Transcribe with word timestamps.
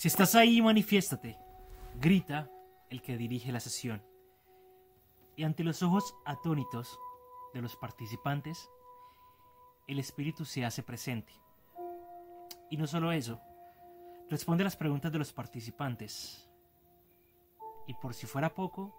Si 0.00 0.08
estás 0.08 0.34
ahí, 0.34 0.62
manifiéstate, 0.62 1.36
grita 2.00 2.50
el 2.88 3.02
que 3.02 3.18
dirige 3.18 3.52
la 3.52 3.60
sesión. 3.60 4.02
Y 5.36 5.44
ante 5.44 5.62
los 5.62 5.82
ojos 5.82 6.14
atónitos 6.24 6.98
de 7.52 7.60
los 7.60 7.76
participantes, 7.76 8.70
el 9.86 9.98
espíritu 9.98 10.46
se 10.46 10.64
hace 10.64 10.82
presente. 10.82 11.34
Y 12.70 12.78
no 12.78 12.86
solo 12.86 13.12
eso, 13.12 13.42
responde 14.30 14.62
a 14.62 14.64
las 14.64 14.76
preguntas 14.76 15.12
de 15.12 15.18
los 15.18 15.34
participantes. 15.34 16.50
Y 17.86 17.92
por 17.92 18.14
si 18.14 18.26
fuera 18.26 18.54
poco, 18.54 18.96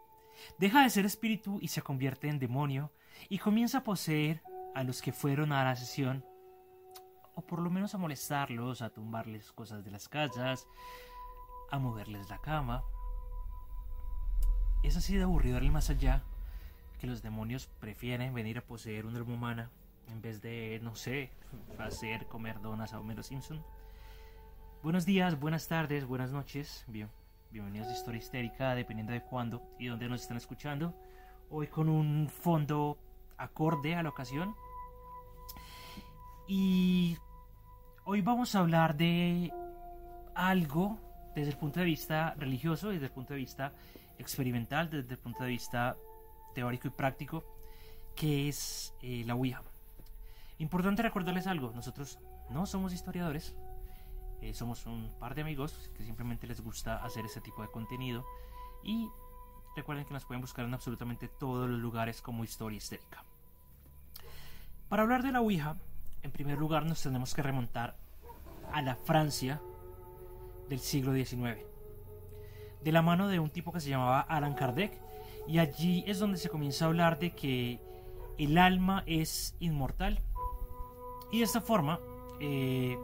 deja 0.59 0.83
de 0.83 0.91
ser 0.91 1.07
espíritu 1.07 1.57
y 1.63 1.69
se 1.69 1.81
convierte 1.81 2.27
en 2.29 2.37
demonio 2.37 2.93
y 3.27 3.39
comienza 3.39 3.79
a 3.79 3.83
poseer 3.83 4.43
a 4.75 4.83
los 4.83 5.01
que 5.01 5.13
fueron 5.13 5.51
a 5.51 5.63
la 5.63 5.75
sesión 5.75 6.23
por 7.41 7.59
lo 7.59 7.69
menos 7.69 7.93
a 7.95 7.97
molestarlos, 7.97 8.81
a 8.81 8.89
tumbarles 8.89 9.51
cosas 9.51 9.83
de 9.83 9.91
las 9.91 10.07
casas, 10.09 10.67
a 11.69 11.79
moverles 11.79 12.29
la 12.29 12.39
cama. 12.39 12.83
Es 14.83 14.97
así 14.97 15.15
de 15.15 15.23
aburrido 15.23 15.57
el 15.57 15.71
más 15.71 15.89
allá 15.89 16.23
que 16.99 17.07
los 17.07 17.21
demonios 17.21 17.67
prefieren 17.79 18.33
venir 18.33 18.57
a 18.57 18.61
poseer 18.61 19.05
una 19.05 19.19
alma 19.19 19.33
humana 19.33 19.69
en 20.11 20.21
vez 20.21 20.41
de, 20.41 20.79
no 20.83 20.95
sé, 20.95 21.31
hacer 21.79 22.27
comer 22.27 22.61
donas 22.61 22.93
a 22.93 22.99
Homero 22.99 23.23
Simpson. 23.23 23.63
Buenos 24.83 25.05
días, 25.05 25.39
buenas 25.39 25.67
tardes, 25.67 26.05
buenas 26.05 26.31
noches. 26.31 26.83
Bien, 26.87 27.09
bienvenidos 27.51 27.87
a 27.87 27.93
Historia 27.93 28.19
Histérica, 28.19 28.75
dependiendo 28.75 29.13
de 29.13 29.21
cuándo 29.21 29.61
y 29.79 29.87
dónde 29.87 30.09
nos 30.09 30.21
están 30.21 30.37
escuchando. 30.37 30.93
Hoy 31.49 31.67
con 31.67 31.87
un 31.89 32.29
fondo 32.29 32.97
acorde 33.37 33.95
a 33.95 34.03
la 34.03 34.09
ocasión. 34.09 34.55
Y 36.47 37.17
hoy 38.05 38.21
vamos 38.21 38.55
a 38.55 38.59
hablar 38.59 38.95
de 38.95 39.53
algo 40.35 40.97
desde 41.35 41.51
el 41.51 41.57
punto 41.57 41.79
de 41.79 41.85
vista 41.85 42.33
religioso, 42.35 42.89
desde 42.89 43.05
el 43.05 43.11
punto 43.11 43.33
de 43.33 43.39
vista 43.39 43.73
experimental, 44.17 44.89
desde 44.89 45.13
el 45.13 45.19
punto 45.19 45.43
de 45.43 45.49
vista 45.49 45.95
teórico 46.53 46.87
y 46.87 46.91
práctico, 46.91 47.43
que 48.15 48.49
es 48.49 48.93
eh, 49.01 49.23
la 49.25 49.35
Ouija. 49.35 49.61
Importante 50.59 51.01
recordarles 51.01 51.47
algo, 51.47 51.71
nosotros 51.73 52.19
no 52.49 52.65
somos 52.65 52.93
historiadores, 52.93 53.55
eh, 54.41 54.53
somos 54.53 54.85
un 54.85 55.11
par 55.19 55.35
de 55.35 55.41
amigos 55.41 55.91
que 55.95 56.03
simplemente 56.03 56.47
les 56.47 56.61
gusta 56.61 57.03
hacer 57.03 57.25
ese 57.25 57.41
tipo 57.41 57.61
de 57.61 57.69
contenido 57.69 58.25
y 58.83 59.07
recuerden 59.75 60.05
que 60.05 60.13
nos 60.13 60.25
pueden 60.25 60.41
buscar 60.41 60.65
en 60.65 60.73
absolutamente 60.73 61.27
todos 61.27 61.69
los 61.69 61.79
lugares 61.79 62.21
como 62.21 62.43
historia 62.43 62.77
histérica. 62.77 63.23
Para 64.89 65.03
hablar 65.03 65.23
de 65.23 65.31
la 65.31 65.41
Ouija, 65.41 65.77
en 66.23 66.31
primer 66.31 66.57
lugar 66.57 66.85
nos 66.85 67.01
tenemos 67.01 67.33
que 67.33 67.41
remontar 67.41 67.97
a 68.71 68.81
la 68.81 68.95
Francia 68.95 69.61
del 70.69 70.79
siglo 70.79 71.13
XIX, 71.13 71.57
de 72.83 72.91
la 72.91 73.01
mano 73.01 73.27
de 73.27 73.39
un 73.39 73.49
tipo 73.49 73.71
que 73.71 73.79
se 73.79 73.89
llamaba 73.89 74.21
Alan 74.21 74.53
Kardec, 74.53 74.99
y 75.47 75.59
allí 75.59 76.03
es 76.07 76.19
donde 76.19 76.37
se 76.37 76.49
comienza 76.49 76.85
a 76.85 76.87
hablar 76.87 77.19
de 77.19 77.31
que 77.31 77.81
el 78.37 78.57
alma 78.57 79.03
es 79.05 79.55
inmortal, 79.59 80.21
y 81.31 81.39
de 81.39 81.43
esta 81.43 81.61
forma, 81.61 81.99
eh, 82.39 82.97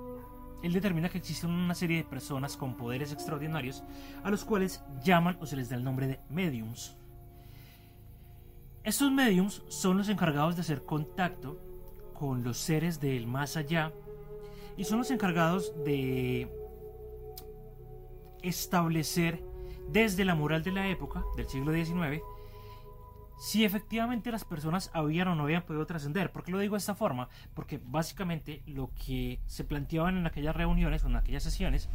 él 0.63 0.73
determina 0.73 1.09
que 1.09 1.17
existen 1.17 1.49
una 1.49 1.75
serie 1.75 1.97
de 1.97 2.03
personas 2.03 2.57
con 2.57 2.75
poderes 2.75 3.11
extraordinarios 3.13 3.84
a 4.23 4.29
los 4.29 4.44
cuales 4.44 4.84
llaman 5.03 5.38
o 5.39 5.45
se 5.45 5.55
les 5.55 5.69
da 5.69 5.75
el 5.75 5.84
nombre 5.84 6.07
de 6.07 6.19
mediums. 6.29 6.97
Estos 8.84 9.11
mediums 9.11 9.63
son 9.67 9.97
los 9.97 10.09
encargados 10.09 10.55
de 10.55 10.61
hacer 10.61 10.84
contacto 10.84 11.59
con 12.17 12.44
los 12.44 12.57
seres 12.57 13.00
del 13.00 13.28
más 13.28 13.57
allá 13.57 13.91
y 14.75 14.83
son 14.83 15.00
los 15.00 15.11
encargados 15.11 15.73
de 15.83 16.50
establecer 18.41 19.44
desde 19.89 20.25
la 20.25 20.35
moral 20.35 20.63
de 20.63 20.72
la 20.72 20.88
época, 20.88 21.23
del 21.35 21.47
siglo 21.47 21.72
XIX, 21.72 22.22
si 23.38 23.63
efectivamente 23.63 24.31
las 24.31 24.45
personas 24.45 24.89
habían 24.94 25.28
o 25.28 25.35
no 25.35 25.44
habían 25.44 25.63
podido 25.63 25.85
trascender. 25.85 26.31
¿Por 26.31 26.44
qué 26.44 26.51
lo 26.51 26.59
digo 26.59 26.73
de 26.73 26.79
esta 26.79 26.95
forma? 26.95 27.29
Porque 27.53 27.79
básicamente 27.83 28.63
lo 28.66 28.89
que 29.05 29.39
se 29.45 29.63
planteaban 29.63 30.17
en 30.17 30.25
aquellas 30.25 30.55
reuniones 30.55 31.03
o 31.03 31.07
en 31.07 31.17
aquellas 31.17 31.44
sesiones 31.44 31.88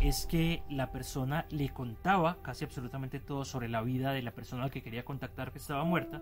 es 0.00 0.26
que 0.26 0.62
la 0.68 0.90
persona 0.90 1.46
le 1.50 1.68
contaba 1.68 2.42
casi 2.42 2.64
absolutamente 2.64 3.20
todo 3.20 3.44
sobre 3.44 3.68
la 3.68 3.82
vida 3.82 4.12
de 4.12 4.22
la 4.22 4.32
persona 4.32 4.70
que 4.70 4.82
quería 4.82 5.04
contactar 5.04 5.52
que 5.52 5.58
estaba 5.58 5.84
muerta 5.84 6.20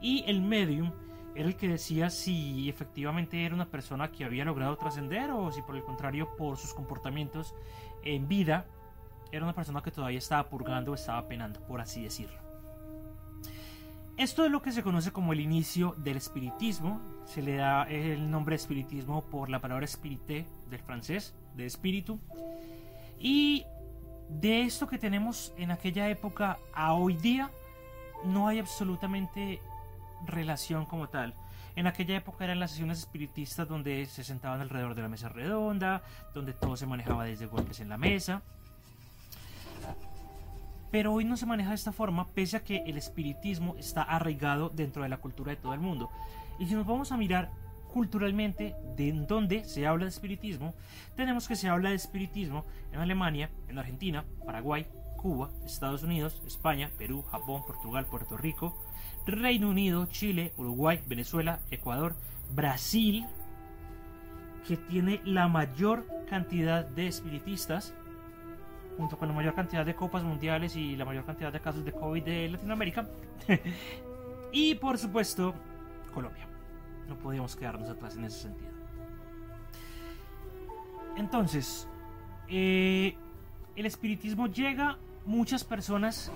y 0.00 0.24
el 0.26 0.42
medium 0.42 0.92
era 1.34 1.48
el 1.48 1.56
que 1.56 1.68
decía 1.68 2.10
si 2.10 2.68
efectivamente 2.68 3.44
era 3.44 3.54
una 3.54 3.66
persona 3.66 4.10
que 4.12 4.24
había 4.24 4.44
logrado 4.44 4.76
trascender 4.76 5.30
o 5.30 5.50
si 5.50 5.62
por 5.62 5.76
el 5.76 5.82
contrario 5.82 6.36
por 6.36 6.58
sus 6.58 6.74
comportamientos 6.74 7.54
en 8.04 8.28
vida 8.28 8.66
era 9.30 9.44
una 9.44 9.54
persona 9.54 9.82
que 9.82 9.90
todavía 9.90 10.18
estaba 10.18 10.48
purgando 10.50 10.92
o 10.92 10.94
estaba 10.94 11.26
penando, 11.26 11.60
por 11.60 11.80
así 11.80 12.02
decirlo. 12.02 12.38
Esto 14.18 14.44
es 14.44 14.52
lo 14.52 14.60
que 14.60 14.72
se 14.72 14.82
conoce 14.82 15.10
como 15.10 15.32
el 15.32 15.40
inicio 15.40 15.94
del 15.96 16.18
espiritismo. 16.18 17.00
Se 17.24 17.40
le 17.40 17.56
da 17.56 17.84
el 17.84 18.30
nombre 18.30 18.56
espiritismo 18.56 19.22
por 19.22 19.48
la 19.48 19.58
palabra 19.58 19.86
spirité 19.86 20.46
del 20.68 20.80
francés, 20.80 21.34
de 21.56 21.64
espíritu. 21.64 22.20
Y 23.18 23.64
de 24.28 24.62
esto 24.62 24.86
que 24.86 24.98
tenemos 24.98 25.54
en 25.56 25.70
aquella 25.70 26.08
época 26.10 26.58
a 26.74 26.92
hoy 26.92 27.16
día, 27.16 27.50
no 28.24 28.48
hay 28.48 28.58
absolutamente 28.58 29.62
relación 30.26 30.86
como 30.86 31.08
tal. 31.08 31.34
En 31.74 31.86
aquella 31.86 32.16
época 32.16 32.44
eran 32.44 32.60
las 32.60 32.72
sesiones 32.72 32.98
espiritistas 32.98 33.66
donde 33.66 34.04
se 34.06 34.24
sentaban 34.24 34.60
alrededor 34.60 34.94
de 34.94 35.02
la 35.02 35.08
mesa 35.08 35.28
redonda, 35.28 36.02
donde 36.34 36.52
todo 36.52 36.76
se 36.76 36.86
manejaba 36.86 37.24
desde 37.24 37.46
golpes 37.46 37.80
en 37.80 37.88
la 37.88 37.96
mesa. 37.96 38.42
Pero 40.90 41.14
hoy 41.14 41.24
no 41.24 41.38
se 41.38 41.46
maneja 41.46 41.70
de 41.70 41.76
esta 41.76 41.92
forma, 41.92 42.28
pese 42.28 42.58
a 42.58 42.64
que 42.64 42.82
el 42.86 42.98
espiritismo 42.98 43.74
está 43.78 44.02
arraigado 44.02 44.68
dentro 44.68 45.02
de 45.02 45.08
la 45.08 45.16
cultura 45.16 45.50
de 45.50 45.56
todo 45.56 45.72
el 45.72 45.80
mundo. 45.80 46.10
Y 46.58 46.66
si 46.66 46.74
nos 46.74 46.86
vamos 46.86 47.10
a 47.12 47.16
mirar 47.16 47.50
culturalmente 47.92 48.74
de 48.94 49.12
dónde 49.12 49.64
se 49.64 49.86
habla 49.86 50.04
de 50.04 50.10
espiritismo, 50.10 50.74
tenemos 51.16 51.48
que 51.48 51.56
se 51.56 51.68
habla 51.68 51.90
de 51.90 51.96
espiritismo 51.96 52.66
en 52.92 53.00
Alemania, 53.00 53.48
en 53.68 53.78
Argentina, 53.78 54.24
Paraguay, 54.44 54.86
Cuba, 55.22 55.50
Estados 55.64 56.02
Unidos, 56.02 56.42
España, 56.46 56.90
Perú, 56.98 57.22
Japón, 57.30 57.62
Portugal, 57.66 58.06
Puerto 58.06 58.36
Rico, 58.36 58.76
Reino 59.26 59.68
Unido, 59.68 60.06
Chile, 60.06 60.52
Uruguay, 60.56 61.00
Venezuela, 61.06 61.60
Ecuador, 61.70 62.16
Brasil, 62.54 63.24
que 64.66 64.76
tiene 64.76 65.20
la 65.24 65.48
mayor 65.48 66.06
cantidad 66.28 66.84
de 66.84 67.06
espiritistas, 67.06 67.94
junto 68.96 69.16
con 69.16 69.28
la 69.28 69.34
mayor 69.34 69.54
cantidad 69.54 69.86
de 69.86 69.94
copas 69.94 70.22
mundiales 70.22 70.76
y 70.76 70.96
la 70.96 71.04
mayor 71.04 71.24
cantidad 71.24 71.52
de 71.52 71.60
casos 71.60 71.84
de 71.84 71.92
COVID 71.92 72.22
de 72.22 72.48
Latinoamérica. 72.48 73.08
y 74.52 74.74
por 74.74 74.98
supuesto, 74.98 75.54
Colombia. 76.12 76.46
No 77.08 77.16
podíamos 77.16 77.56
quedarnos 77.56 77.88
atrás 77.88 78.16
en 78.16 78.24
ese 78.24 78.40
sentido. 78.40 78.70
Entonces, 81.16 81.88
eh, 82.48 83.14
el 83.76 83.86
espiritismo 83.86 84.46
llega, 84.46 84.98
muchas 85.26 85.64
personas 85.64 86.30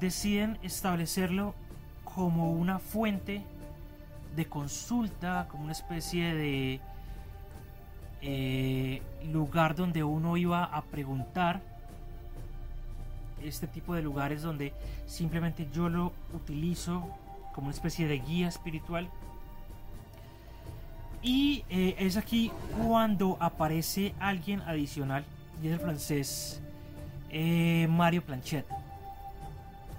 deciden 0.00 0.58
establecerlo 0.62 1.54
como 2.04 2.52
una 2.52 2.78
fuente 2.78 3.42
de 4.34 4.46
consulta, 4.46 5.46
como 5.50 5.64
una 5.64 5.72
especie 5.72 6.34
de 6.34 6.80
eh, 8.22 9.02
lugar 9.32 9.74
donde 9.74 10.04
uno 10.04 10.36
iba 10.36 10.64
a 10.64 10.82
preguntar. 10.82 11.60
Este 13.42 13.66
tipo 13.66 13.94
de 13.94 14.02
lugares 14.02 14.42
donde 14.42 14.74
simplemente 15.06 15.66
yo 15.72 15.88
lo 15.88 16.12
utilizo 16.34 17.08
como 17.54 17.68
una 17.68 17.74
especie 17.74 18.06
de 18.06 18.18
guía 18.18 18.48
espiritual. 18.48 19.08
Y 21.22 21.64
eh, 21.70 21.96
es 21.98 22.16
aquí 22.16 22.50
cuando 22.76 23.38
aparece 23.40 24.14
alguien 24.20 24.60
adicional, 24.62 25.24
y 25.62 25.68
es 25.68 25.72
el 25.74 25.80
francés 25.80 26.62
eh, 27.30 27.86
Mario 27.88 28.22
Planchet. 28.22 28.66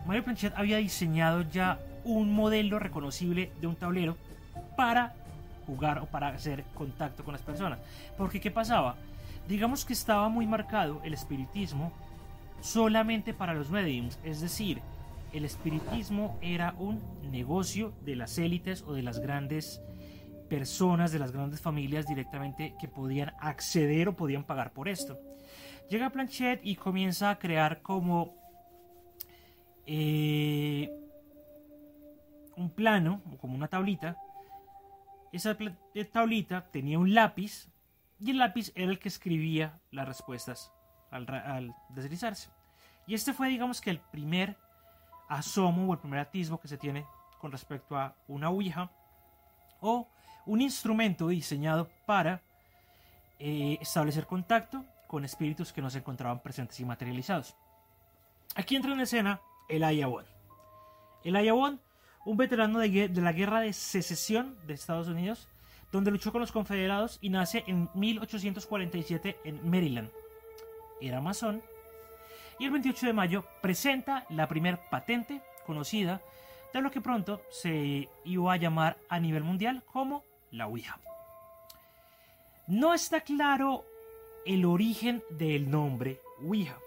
Mario 0.06 0.24
Planchet 0.24 0.54
había 0.56 0.78
diseñado 0.78 1.44
ya 1.44 1.80
un 2.04 2.34
modelo 2.34 2.80
reconocible 2.80 3.52
de 3.62 3.68
un 3.68 3.76
tablero 3.76 4.18
para 4.76 5.14
jugar 5.66 6.00
o 6.00 6.06
para 6.06 6.30
hacer 6.30 6.64
contacto 6.74 7.24
con 7.24 7.34
las 7.34 7.42
personas. 7.42 7.80
Porque 8.18 8.40
¿qué 8.40 8.52
pasaba? 8.52 8.96
Digamos 9.48 9.86
que 9.86 9.94
estaba 9.94 10.30
muy 10.30 10.48
marcado 10.48 11.02
el 11.04 11.14
espiritismo 11.14 11.92
solamente 12.62 13.34
para 13.34 13.54
los 13.54 13.70
mediums, 13.70 14.20
es 14.24 14.42
decir, 14.42 14.82
el 15.34 15.46
espiritismo 15.46 16.38
era 16.42 16.76
un 16.78 17.02
negocio 17.32 17.94
de 18.06 18.16
las 18.16 18.38
élites 18.38 18.84
o 18.86 18.94
de 18.94 19.02
las 19.02 19.20
grandes 19.20 19.82
personas, 20.50 21.12
de 21.12 21.20
las 21.20 21.32
grandes 21.32 21.62
familias 21.62 22.06
directamente 22.06 22.76
que 22.80 22.88
podían 22.88 23.34
acceder 23.40 24.10
o 24.10 24.16
podían 24.16 24.44
pagar 24.44 24.74
por 24.74 24.90
esto. 24.90 25.18
Llega 25.92 26.10
Planchet 26.10 26.62
y 26.64 26.78
comienza 26.78 27.32
a 27.32 27.38
crear 27.38 27.82
como 27.82 28.34
eh, 29.86 30.90
un 32.56 32.70
plano, 32.70 33.22
o 33.30 33.38
como 33.38 33.56
una 33.56 33.68
tablita. 33.68 34.16
Esa 35.34 35.58
eh, 35.94 36.06
tablita 36.06 36.72
tenía 36.72 36.98
un 36.98 37.14
lápiz 37.14 37.68
y 38.22 38.32
el 38.32 38.38
lápiz 38.38 38.72
era 38.74 38.90
el 38.90 39.00
que 39.00 39.10
escribía 39.10 39.82
las 39.92 40.08
respuestas 40.08 40.72
al, 41.10 41.76
deslizarse. 41.90 42.50
Y 43.06 43.14
este 43.14 43.34
fue, 43.34 43.50
digamos 43.50 43.82
que, 43.82 43.90
el 43.90 44.00
primer 44.00 44.56
asomo 45.28 45.90
o 45.90 45.94
el 45.94 46.00
primer 46.00 46.20
atisbo 46.20 46.58
que 46.58 46.70
se 46.70 46.78
tiene 46.78 47.06
con 47.38 47.52
respecto 47.52 47.98
a 47.98 48.16
una 48.30 48.48
Ouija 48.50 48.90
o 49.82 50.08
un 50.46 50.62
instrumento 50.62 51.28
diseñado 51.28 51.90
para 52.06 52.42
eh, 53.40 53.78
establecer 53.82 54.26
contacto 54.26 54.86
con 55.01 55.01
espíritus 55.20 55.74
que 55.74 55.82
no 55.82 55.90
se 55.90 56.00
encontraban 56.00 56.42
presentes 56.42 56.80
y 56.80 56.86
materializados. 56.86 57.56
Aquí 58.56 58.76
entra 58.76 58.94
en 58.94 59.02
escena 59.02 59.42
el 59.70 59.84
Ayabón. 59.84 60.26
El 61.24 61.36
Ayabón, 61.36 61.82
un 62.26 62.38
veterano 62.38 62.80
de, 62.80 63.10
la 63.14 63.32
guerra 63.32 63.62
de 63.62 63.74
secesión 63.74 64.58
de 64.66 64.74
Estados 64.74 65.08
Unidos, 65.08 65.48
donde 65.92 66.12
luchó 66.12 66.32
con 66.32 66.42
los 66.42 66.52
confederados 66.52 67.18
y 67.22 67.30
nace 67.30 67.64
en 67.68 67.90
1847 67.94 69.38
en 69.44 69.70
Maryland. 69.70 70.10
Era 71.02 71.20
masón 71.22 71.62
y 72.60 72.66
el 72.66 72.72
28 72.72 73.08
de 73.08 73.14
mayo 73.14 73.46
presenta 73.62 74.26
la 74.30 74.48
primer 74.48 74.80
patente 74.90 75.42
conocida 75.66 76.22
de 76.74 76.82
lo 76.82 76.92
que 76.92 77.02
pronto 77.02 77.42
se 77.50 78.08
iba 78.24 78.54
a 78.54 78.58
llamar 78.58 78.98
a 79.10 79.20
nivel 79.20 79.44
mundial 79.44 79.84
como 79.92 80.24
la 80.52 80.68
Ouija. 80.68 81.00
No 82.68 82.94
está 82.94 83.22
claro 83.22 83.86
el 84.46 84.66
origen 84.66 85.24
del 85.30 85.70
nombre 85.70 86.22
Ouija. 86.40 86.78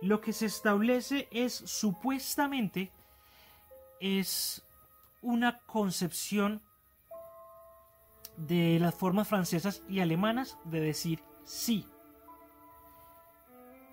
Lo 0.00 0.20
que 0.20 0.32
se 0.32 0.46
establece 0.46 1.28
es 1.30 1.52
supuestamente 1.52 2.90
es 4.00 4.62
una 5.22 5.58
concepción 5.66 6.62
de 8.36 8.78
las 8.78 8.94
formas 8.94 9.26
francesas 9.26 9.82
y 9.88 10.00
alemanas 10.00 10.56
de 10.64 10.80
decir 10.80 11.20
sí. 11.44 11.86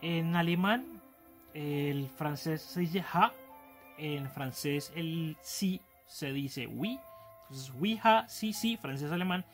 En 0.01 0.36
alemán, 0.36 1.01
el 1.54 2.07
francés 2.10 2.62
se 2.62 2.81
dice 2.81 3.04
ha, 3.12 3.33
en 3.98 4.30
francés 4.30 4.92
el 4.95 5.38
sí 5.42 5.81
se 6.06 6.31
dice 6.31 6.68
oui, 6.68 7.00
entonces 7.44 7.74
oui, 7.80 8.00
sí, 8.27 8.54
sí, 8.54 8.77
francés-alemán. 8.77 9.45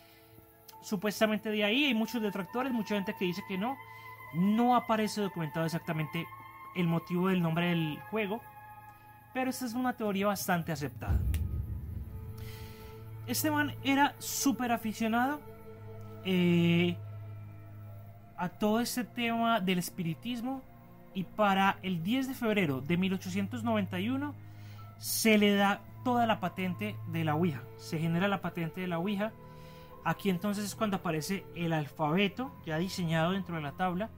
Supuestamente 0.81 1.49
de 1.49 1.63
ahí 1.63 1.85
hay 1.85 1.93
muchos 1.93 2.21
detractores, 2.21 2.71
mucha 2.71 2.95
gente 2.95 3.15
que 3.17 3.25
dice 3.25 3.43
que 3.47 3.57
no. 3.57 3.77
No 4.33 4.75
aparece 4.75 5.21
documentado 5.21 5.65
exactamente 5.65 6.25
el 6.75 6.87
motivo 6.87 7.27
del 7.27 7.41
nombre 7.41 7.67
del 7.67 7.99
juego, 8.09 8.41
pero 9.33 9.49
esta 9.49 9.65
es 9.65 9.73
una 9.73 9.93
teoría 9.93 10.27
bastante 10.27 10.71
aceptada. 10.71 11.19
Este 13.27 13.51
man 13.51 13.73
era 13.83 14.15
súper 14.19 14.71
aficionado. 14.71 15.41
Eh, 16.23 16.95
a 18.41 18.49
todo 18.49 18.79
este 18.79 19.03
tema 19.03 19.59
del 19.59 19.77
espiritismo 19.77 20.63
y 21.13 21.25
para 21.25 21.77
el 21.83 22.01
10 22.01 22.29
de 22.29 22.33
febrero 22.33 22.81
de 22.81 22.97
1891 22.97 24.33
se 24.97 25.37
le 25.37 25.53
da 25.53 25.81
toda 26.03 26.25
la 26.25 26.39
patente 26.39 26.95
de 27.11 27.23
la 27.23 27.35
Ouija, 27.35 27.61
se 27.77 27.99
genera 27.99 28.27
la 28.27 28.41
patente 28.41 28.81
de 28.81 28.87
la 28.87 28.97
Ouija. 28.97 29.31
Aquí 30.03 30.29
entonces 30.29 30.65
es 30.65 30.75
cuando 30.75 30.97
aparece 30.97 31.45
el 31.55 31.73
alfabeto 31.73 32.51
ya 32.65 32.77
diseñado 32.77 33.31
dentro 33.31 33.55
de 33.55 33.61
la 33.61 33.73
tabla. 33.73 34.09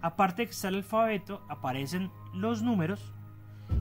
Aparte 0.00 0.42
de 0.42 0.46
que 0.46 0.52
está 0.52 0.68
el 0.68 0.76
alfabeto, 0.76 1.42
aparecen 1.48 2.10
los 2.32 2.62
números. 2.62 3.12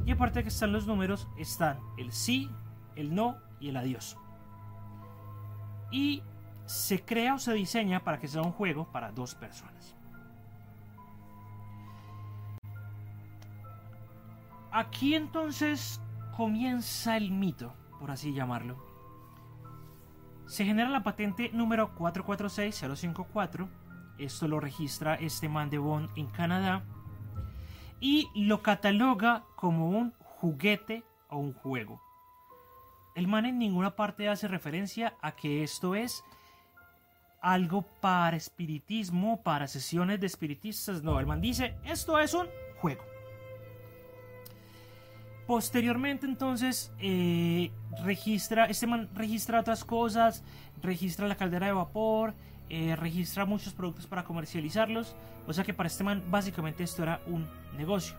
Y 0.06 0.12
aparte 0.12 0.40
de 0.40 0.44
que 0.44 0.50
están 0.50 0.74
los 0.74 0.86
números, 0.86 1.28
están 1.38 1.80
el 1.98 2.12
sí, 2.12 2.50
el 2.96 3.16
no 3.16 3.38
y 3.60 3.70
el 3.70 3.78
adiós. 3.78 4.18
Y 5.92 6.24
se 6.66 7.04
crea 7.04 7.36
o 7.36 7.40
se 7.40 7.54
diseña 7.54 8.04
para 8.04 8.20
que 8.20 8.28
sea 8.28 8.42
un 8.42 8.52
juego 8.52 8.92
para 8.92 9.12
dos 9.12 9.34
personas. 9.34 9.96
Aquí 14.72 15.16
entonces 15.16 16.00
comienza 16.38 17.18
el 17.18 17.32
mito, 17.32 17.74
por 18.00 18.12
así 18.12 18.34
llamarlo. 18.34 18.89
Se 20.50 20.66
genera 20.66 20.90
la 20.90 21.04
patente 21.04 21.52
número 21.54 21.94
446054. 21.94 23.70
Esto 24.18 24.48
lo 24.48 24.60
registra 24.60 25.14
este 25.14 25.48
man 25.48 25.70
de 25.70 25.78
Bond 25.78 26.10
en 26.16 26.26
Canadá. 26.26 26.84
Y 28.00 28.28
lo 28.34 28.64
cataloga 28.64 29.44
como 29.56 29.90
un 29.90 30.12
juguete 30.18 31.04
o 31.30 31.38
un 31.38 31.54
juego. 31.54 32.02
El 33.14 33.28
man 33.28 33.46
en 33.46 33.60
ninguna 33.60 33.96
parte 33.96 34.28
hace 34.28 34.48
referencia 34.48 35.14
a 35.22 35.36
que 35.36 35.62
esto 35.62 35.94
es 35.94 36.24
algo 37.42 37.84
para 37.84 38.36
espiritismo, 38.36 39.44
para 39.44 39.68
sesiones 39.68 40.20
de 40.20 40.26
espiritistas. 40.26 41.04
No, 41.04 41.20
el 41.20 41.28
man 41.28 41.42
dice, 41.42 41.78
esto 41.84 42.18
es 42.18 42.34
un 42.34 42.48
juego. 42.82 43.04
Posteriormente 45.50 46.28
entonces 46.28 46.92
eh, 47.00 47.72
registra, 48.04 48.66
este 48.66 48.86
man 48.86 49.10
registra 49.16 49.62
otras 49.62 49.84
cosas, 49.84 50.44
registra 50.80 51.28
la 51.28 51.34
caldera 51.34 51.66
de 51.66 51.74
vapor, 51.74 52.36
eh, 52.70 52.96
registra 52.96 53.46
muchos 53.46 53.74
productos 53.74 54.06
para 54.06 54.24
comercializarlos. 54.24 55.16
O 55.48 55.54
sea 55.54 55.64
que 55.64 55.74
para 55.74 55.88
este 55.88 56.04
man 56.04 56.22
básicamente 56.30 56.84
esto 56.84 57.02
era 57.02 57.20
un 57.26 57.48
negocio. 57.76 58.16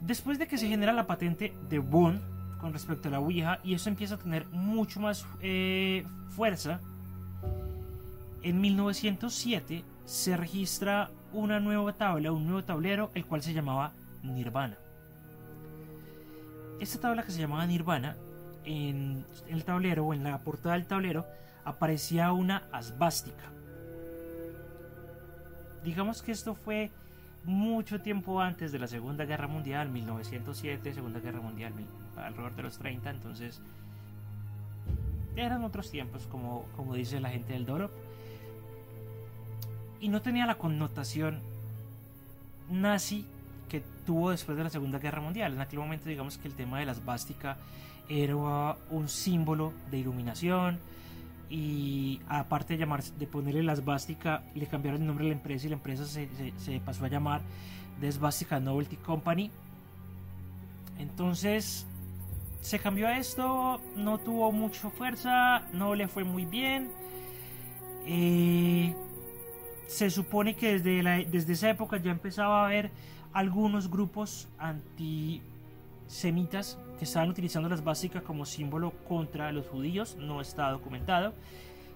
Después 0.00 0.40
de 0.40 0.48
que 0.48 0.58
se 0.58 0.66
genera 0.66 0.92
la 0.92 1.06
patente 1.06 1.54
de 1.68 1.78
Bond 1.78 2.20
con 2.58 2.72
respecto 2.72 3.06
a 3.06 3.12
la 3.12 3.20
Ouija 3.20 3.60
y 3.62 3.74
eso 3.74 3.90
empieza 3.90 4.16
a 4.16 4.18
tener 4.18 4.48
mucho 4.48 4.98
más 4.98 5.24
eh, 5.40 6.04
fuerza, 6.30 6.80
en 8.42 8.60
1907 8.60 9.84
se 10.04 10.36
registra 10.36 11.12
una 11.32 11.60
nueva 11.60 11.92
tabla, 11.92 12.32
un 12.32 12.44
nuevo 12.44 12.64
tablero, 12.64 13.12
el 13.14 13.24
cual 13.24 13.40
se 13.40 13.54
llamaba 13.54 13.92
Nirvana. 14.22 14.76
Esta 16.80 17.00
tabla 17.00 17.22
que 17.22 17.32
se 17.32 17.40
llamaba 17.40 17.66
Nirvana, 17.66 18.16
en 18.64 19.24
el 19.48 19.64
tablero 19.64 20.06
o 20.06 20.14
en 20.14 20.24
la 20.24 20.38
portada 20.38 20.74
del 20.74 20.86
tablero, 20.86 21.26
aparecía 21.64 22.32
una 22.32 22.62
asbástica. 22.72 23.44
Digamos 25.84 26.22
que 26.22 26.32
esto 26.32 26.54
fue 26.54 26.90
mucho 27.44 28.00
tiempo 28.00 28.40
antes 28.40 28.70
de 28.72 28.78
la 28.78 28.86
Segunda 28.86 29.24
Guerra 29.24 29.48
Mundial, 29.48 29.88
1907, 29.88 30.94
Segunda 30.94 31.20
Guerra 31.20 31.40
Mundial, 31.40 31.72
alrededor 32.16 32.54
de 32.54 32.62
los 32.62 32.78
30, 32.78 33.10
entonces 33.10 33.60
eran 35.36 35.64
otros 35.64 35.90
tiempos, 35.90 36.26
como, 36.26 36.66
como 36.76 36.94
dice 36.94 37.20
la 37.20 37.30
gente 37.30 37.52
del 37.54 37.66
Doro. 37.66 37.90
Y 40.00 40.08
no 40.08 40.20
tenía 40.20 40.46
la 40.46 40.56
connotación 40.56 41.40
nazi 42.70 43.26
que 43.72 43.82
tuvo 44.04 44.30
después 44.30 44.58
de 44.58 44.64
la 44.64 44.68
Segunda 44.68 44.98
Guerra 44.98 45.22
Mundial. 45.22 45.54
En 45.54 45.60
aquel 45.62 45.78
momento, 45.78 46.06
digamos 46.06 46.36
que 46.36 46.46
el 46.46 46.54
tema 46.54 46.78
de 46.78 46.84
la 46.84 46.92
esvástica 46.92 47.56
era 48.06 48.36
un 48.36 49.08
símbolo 49.08 49.72
de 49.90 49.98
iluminación. 49.98 50.78
Y 51.48 52.20
aparte 52.28 52.74
de, 52.74 52.80
llamar, 52.80 53.02
de 53.02 53.26
ponerle 53.26 53.62
la 53.62 53.72
esvástica, 53.72 54.42
le 54.54 54.66
cambiaron 54.66 55.00
el 55.00 55.06
nombre 55.06 55.24
a 55.24 55.28
la 55.28 55.34
empresa 55.34 55.66
y 55.66 55.70
la 55.70 55.76
empresa 55.76 56.04
se, 56.04 56.28
se, 56.58 56.80
pasó 56.80 57.06
a 57.06 57.08
llamar 57.08 57.40
The 58.00 58.60
Novelty 58.60 58.96
Company. 58.96 59.50
Entonces, 60.98 61.86
se 62.60 62.78
cambió 62.78 63.08
a 63.08 63.16
esto, 63.16 63.80
no 63.96 64.18
tuvo 64.18 64.52
mucha 64.52 64.90
fuerza, 64.90 65.62
no 65.72 65.94
le 65.94 66.08
fue 66.08 66.24
muy 66.24 66.44
bien. 66.44 66.90
Eh, 68.06 68.61
se 69.92 70.08
supone 70.08 70.56
que 70.56 70.78
desde, 70.78 71.26
desde 71.26 71.52
esa 71.52 71.68
época 71.68 71.98
ya 71.98 72.10
empezaba 72.10 72.62
a 72.62 72.64
haber 72.66 72.90
algunos 73.34 73.90
grupos 73.90 74.48
antisemitas 74.56 75.38
que 76.98 77.04
estaban 77.04 77.28
utilizando 77.28 77.68
las 77.68 77.84
básicas 77.84 78.22
como 78.22 78.46
símbolo 78.46 78.92
contra 79.06 79.52
los 79.52 79.66
judíos, 79.66 80.16
no 80.18 80.40
está 80.40 80.70
documentado. 80.70 81.34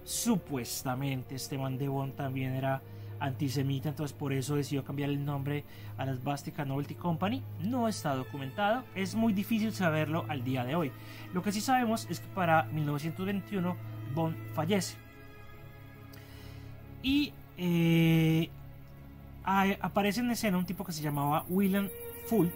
Supuestamente 0.03 1.33
este 1.33 1.57
man 1.57 1.79
de 1.79 1.89
también 2.15 2.53
era 2.53 2.83
antisemita, 3.19 3.89
entonces 3.89 4.15
por 4.15 4.31
eso 4.31 4.55
decidió 4.55 4.85
cambiar 4.85 5.09
el 5.09 5.25
nombre 5.25 5.63
a 5.97 6.05
la 6.05 6.13
Svastika 6.13 6.65
Novelty 6.65 6.93
Company. 6.93 7.41
No 7.63 7.87
está 7.87 8.13
documentado, 8.13 8.83
es 8.93 9.15
muy 9.15 9.33
difícil 9.33 9.73
saberlo 9.73 10.23
al 10.29 10.43
día 10.43 10.63
de 10.63 10.75
hoy. 10.75 10.91
Lo 11.33 11.41
que 11.41 11.51
sí 11.51 11.61
sabemos 11.61 12.05
es 12.11 12.19
que 12.19 12.27
para 12.27 12.61
1921 12.65 13.75
Bond 14.13 14.35
fallece. 14.53 14.97
Y 17.01 17.33
eh, 17.57 18.49
aparece 19.43 20.19
en 20.21 20.31
escena 20.31 20.57
un 20.57 20.65
tipo 20.65 20.83
que 20.83 20.91
se 20.91 21.01
llamaba 21.01 21.45
William 21.49 21.89
Full, 22.27 22.47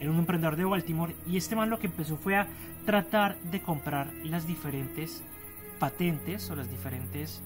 era 0.00 0.10
un 0.10 0.18
emprendedor 0.18 0.56
de 0.56 0.64
Baltimore, 0.64 1.14
y 1.26 1.36
este 1.36 1.56
man 1.56 1.70
lo 1.70 1.78
que 1.78 1.86
empezó 1.86 2.16
fue 2.16 2.36
a 2.36 2.48
tratar 2.84 3.38
de 3.42 3.60
comprar 3.60 4.12
las 4.24 4.46
diferentes 4.46 5.22
patentes 5.78 6.50
o 6.50 6.56
las 6.56 6.70
diferentes 6.70 7.42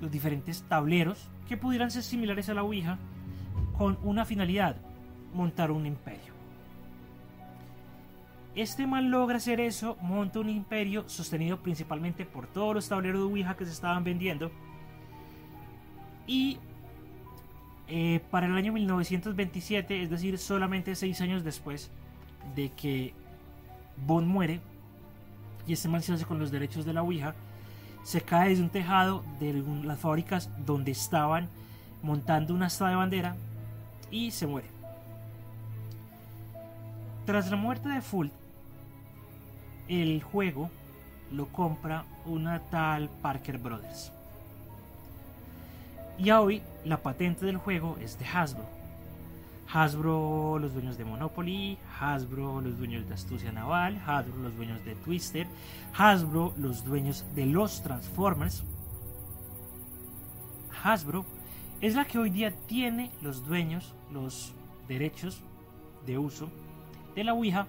los 0.00 0.10
diferentes 0.10 0.62
tableros 0.62 1.28
que 1.48 1.56
pudieran 1.56 1.90
ser 1.90 2.02
similares 2.02 2.48
a 2.48 2.54
la 2.54 2.62
Ouija 2.62 2.98
con 3.76 3.98
una 4.02 4.24
finalidad, 4.24 4.76
montar 5.34 5.70
un 5.70 5.86
imperio. 5.86 6.38
Este 8.54 8.86
man 8.86 9.10
logra 9.10 9.36
hacer 9.36 9.60
eso, 9.60 9.96
monta 10.00 10.40
un 10.40 10.48
imperio 10.48 11.08
sostenido 11.08 11.58
principalmente 11.60 12.24
por 12.24 12.46
todos 12.46 12.74
los 12.74 12.88
tableros 12.88 13.20
de 13.20 13.26
Ouija 13.26 13.56
que 13.56 13.64
se 13.64 13.72
estaban 13.72 14.04
vendiendo. 14.04 14.50
Y 16.28 16.58
eh, 17.88 18.20
para 18.30 18.46
el 18.46 18.54
año 18.54 18.72
1927, 18.72 20.02
es 20.02 20.10
decir, 20.10 20.38
solamente 20.38 20.94
seis 20.94 21.20
años 21.22 21.42
después 21.42 21.90
de 22.54 22.70
que 22.70 23.14
Bond 24.06 24.28
muere, 24.28 24.60
y 25.66 25.72
este 25.72 25.88
man 25.88 26.02
se 26.02 26.12
hace 26.12 26.26
con 26.26 26.38
los 26.38 26.50
derechos 26.50 26.84
de 26.84 26.92
la 26.92 27.02
Ouija, 27.02 27.34
se 28.04 28.20
cae 28.20 28.50
desde 28.50 28.62
un 28.62 28.68
tejado 28.68 29.24
de 29.40 29.64
las 29.84 29.98
fábricas 29.98 30.50
donde 30.64 30.92
estaban 30.92 31.48
montando 32.02 32.54
una 32.54 32.66
asta 32.66 32.88
de 32.88 32.94
bandera 32.94 33.36
y 34.10 34.30
se 34.30 34.46
muere. 34.46 34.68
Tras 37.24 37.50
la 37.50 37.56
muerte 37.56 37.88
de 37.88 38.02
Fult, 38.02 38.32
el 39.88 40.22
juego 40.22 40.70
lo 41.32 41.46
compra 41.48 42.04
una 42.26 42.60
tal 42.60 43.08
Parker 43.22 43.58
Brothers. 43.58 44.12
Y 46.18 46.32
hoy 46.32 46.62
la 46.84 47.00
patente 47.00 47.46
del 47.46 47.58
juego 47.58 47.96
es 48.00 48.18
de 48.18 48.26
Hasbro. 48.26 48.64
Hasbro, 49.72 50.58
los 50.58 50.72
dueños 50.72 50.98
de 50.98 51.04
Monopoly, 51.04 51.78
Hasbro, 52.00 52.60
los 52.60 52.76
dueños 52.76 53.06
de 53.06 53.14
Astucia 53.14 53.52
Naval, 53.52 54.02
Hasbro, 54.04 54.36
los 54.38 54.56
dueños 54.56 54.84
de 54.84 54.96
Twister, 54.96 55.46
Hasbro, 55.96 56.54
los 56.56 56.84
dueños 56.84 57.24
de 57.36 57.46
los 57.46 57.82
Transformers. 57.82 58.64
Hasbro 60.82 61.24
es 61.80 61.94
la 61.94 62.04
que 62.04 62.18
hoy 62.18 62.30
día 62.30 62.52
tiene 62.66 63.10
los 63.20 63.46
dueños, 63.46 63.94
los 64.12 64.52
derechos 64.88 65.40
de 66.04 66.18
uso 66.18 66.48
de 67.14 67.22
la 67.22 67.34
Ouija 67.34 67.66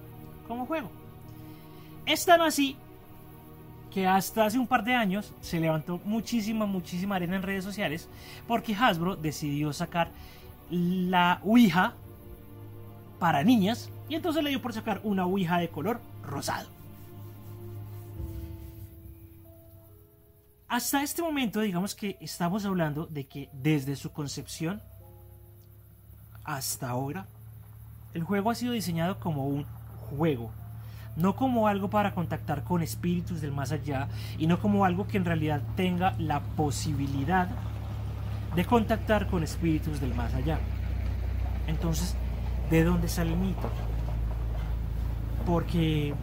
como 0.48 0.66
juego. 0.66 0.90
Es 2.06 2.24
tan 2.24 2.40
así 2.40 2.76
que 3.92 4.06
hasta 4.06 4.46
hace 4.46 4.58
un 4.58 4.66
par 4.66 4.84
de 4.84 4.94
años 4.94 5.32
se 5.40 5.60
levantó 5.60 6.00
muchísima, 6.04 6.66
muchísima 6.66 7.16
arena 7.16 7.36
en 7.36 7.42
redes 7.42 7.64
sociales 7.64 8.08
porque 8.46 8.74
Hasbro 8.74 9.16
decidió 9.16 9.72
sacar 9.72 10.10
la 10.70 11.40
Ouija 11.42 11.94
para 13.18 13.42
niñas 13.42 13.90
y 14.08 14.14
entonces 14.14 14.42
le 14.42 14.50
dio 14.50 14.62
por 14.62 14.72
sacar 14.72 15.00
una 15.04 15.26
Ouija 15.26 15.58
de 15.58 15.68
color 15.68 16.00
rosado. 16.22 16.68
Hasta 20.68 21.02
este 21.02 21.20
momento, 21.20 21.60
digamos 21.60 21.96
que 21.96 22.16
estamos 22.20 22.64
hablando 22.64 23.06
de 23.06 23.26
que 23.26 23.48
desde 23.52 23.96
su 23.96 24.12
concepción 24.12 24.80
hasta 26.44 26.88
ahora, 26.88 27.26
el 28.14 28.22
juego 28.22 28.50
ha 28.50 28.54
sido 28.54 28.72
diseñado 28.72 29.18
como 29.18 29.46
un 29.46 29.64
juego, 30.10 30.52
no 31.16 31.36
como 31.36 31.68
algo 31.68 31.90
para 31.90 32.14
contactar 32.14 32.64
con 32.64 32.82
espíritus 32.82 33.40
del 33.40 33.52
más 33.52 33.72
allá 33.72 34.08
y 34.38 34.46
no 34.46 34.58
como 34.58 34.84
algo 34.84 35.06
que 35.06 35.16
en 35.16 35.24
realidad 35.24 35.62
tenga 35.76 36.14
la 36.18 36.40
posibilidad 36.40 37.48
de 38.54 38.64
contactar 38.64 39.26
con 39.28 39.42
espíritus 39.42 40.00
del 40.00 40.14
más 40.14 40.34
allá. 40.34 40.58
Entonces, 41.66 42.16
¿de 42.70 42.84
dónde 42.84 43.08
sale 43.08 43.32
el 43.32 43.38
mito? 43.38 43.70
Porque 45.46 46.14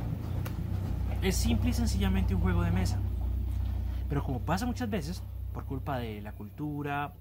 es 1.22 1.36
simple 1.36 1.70
y 1.70 1.74
sencillamente 1.74 2.36
un 2.36 2.41
juego 2.41 2.63
de 2.63 2.72
mesa. 2.72 3.00
Pero 4.10 4.24
como 4.24 4.39
pasa 4.39 4.65
muchas 4.65 4.89
veces, 4.89 5.24
por 5.53 5.65
culpa 5.65 6.00
de 6.00 6.22
la 6.22 6.34
cultura 6.34 7.13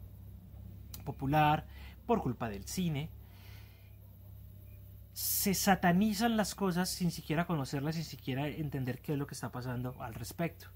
popular, 1.05 1.67
por 2.07 2.23
culpa 2.23 2.49
del 2.49 2.65
cine, 2.65 3.11
se 5.17 5.55
satanizan 5.55 6.37
las 6.37 6.55
cosas 6.55 6.91
sin 6.91 7.11
siquiera 7.11 7.47
conocerlas, 7.47 7.95
sin 7.95 8.05
siquiera 8.05 8.49
entender 8.49 9.01
qué 9.01 9.15
es 9.15 9.19
lo 9.19 9.27
que 9.27 9.33
está 9.33 9.51
pasando 9.51 9.95
al 10.03 10.13
respecto. 10.13 10.67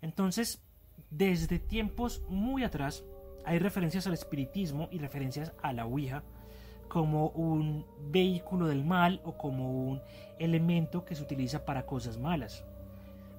Entonces, 0.00 0.62
desde 1.10 1.58
tiempos 1.58 2.22
muy 2.28 2.62
atrás, 2.62 3.02
hay 3.44 3.58
referencias 3.58 4.06
al 4.06 4.14
espiritismo 4.14 4.88
y 4.92 4.98
referencias 4.98 5.52
a 5.60 5.72
la 5.72 5.86
Ouija 5.86 6.22
como 6.86 7.30
un 7.30 7.84
vehículo 8.12 8.68
del 8.68 8.84
mal 8.84 9.20
o 9.24 9.36
como 9.36 9.72
un 9.72 10.02
elemento 10.38 11.04
que 11.04 11.16
se 11.16 11.24
utiliza 11.24 11.64
para 11.64 11.84
cosas 11.84 12.16
malas. 12.16 12.64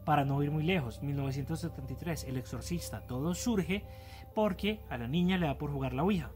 Para 0.03 0.25
no 0.25 0.43
ir 0.43 0.51
muy 0.51 0.63
lejos, 0.63 1.01
1973, 1.01 2.25
El 2.25 2.35
Exorcista, 2.35 3.07
todo 3.07 3.33
surge 3.35 3.85
porque 4.35 4.81
a 4.89 4.97
la 4.97 5.07
niña 5.07 5.37
le 5.37 5.47
da 5.47 5.57
por 5.57 5.71
jugar 5.71 5.93
la 5.93 6.03
Ouija. 6.03 6.29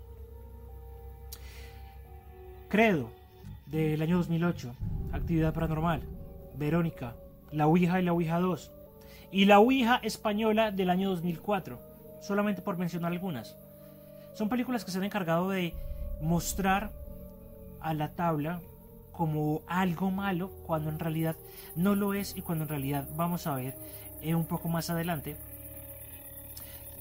Credo, 2.69 3.11
del 3.73 4.03
año 4.03 4.17
2008, 4.17 4.75
Actividad 5.13 5.51
Paranormal, 5.51 6.03
Verónica, 6.55 7.15
La 7.51 7.65
Ouija 7.65 7.99
y 7.99 8.03
la 8.03 8.13
Ouija 8.13 8.39
2, 8.39 8.71
y 9.31 9.45
La 9.45 9.57
Ouija 9.57 9.99
española 10.03 10.69
del 10.69 10.91
año 10.91 11.09
2004, 11.09 11.79
solamente 12.21 12.61
por 12.61 12.77
mencionar 12.77 13.11
algunas. 13.11 13.57
Son 14.33 14.47
películas 14.47 14.85
que 14.85 14.91
se 14.91 14.99
han 14.99 15.03
encargado 15.05 15.49
de 15.49 15.73
mostrar 16.21 16.91
a 17.81 17.95
la 17.95 18.13
tabla 18.13 18.61
como 19.11 19.63
algo 19.65 20.11
malo 20.11 20.51
cuando 20.67 20.91
en 20.91 20.99
realidad 20.99 21.35
no 21.75 21.95
lo 21.95 22.13
es 22.13 22.37
y 22.37 22.43
cuando 22.43 22.65
en 22.65 22.69
realidad 22.69 23.09
vamos 23.15 23.47
a 23.47 23.55
ver 23.55 23.75
eh, 24.21 24.35
un 24.35 24.45
poco 24.45 24.69
más 24.69 24.91
adelante 24.91 25.35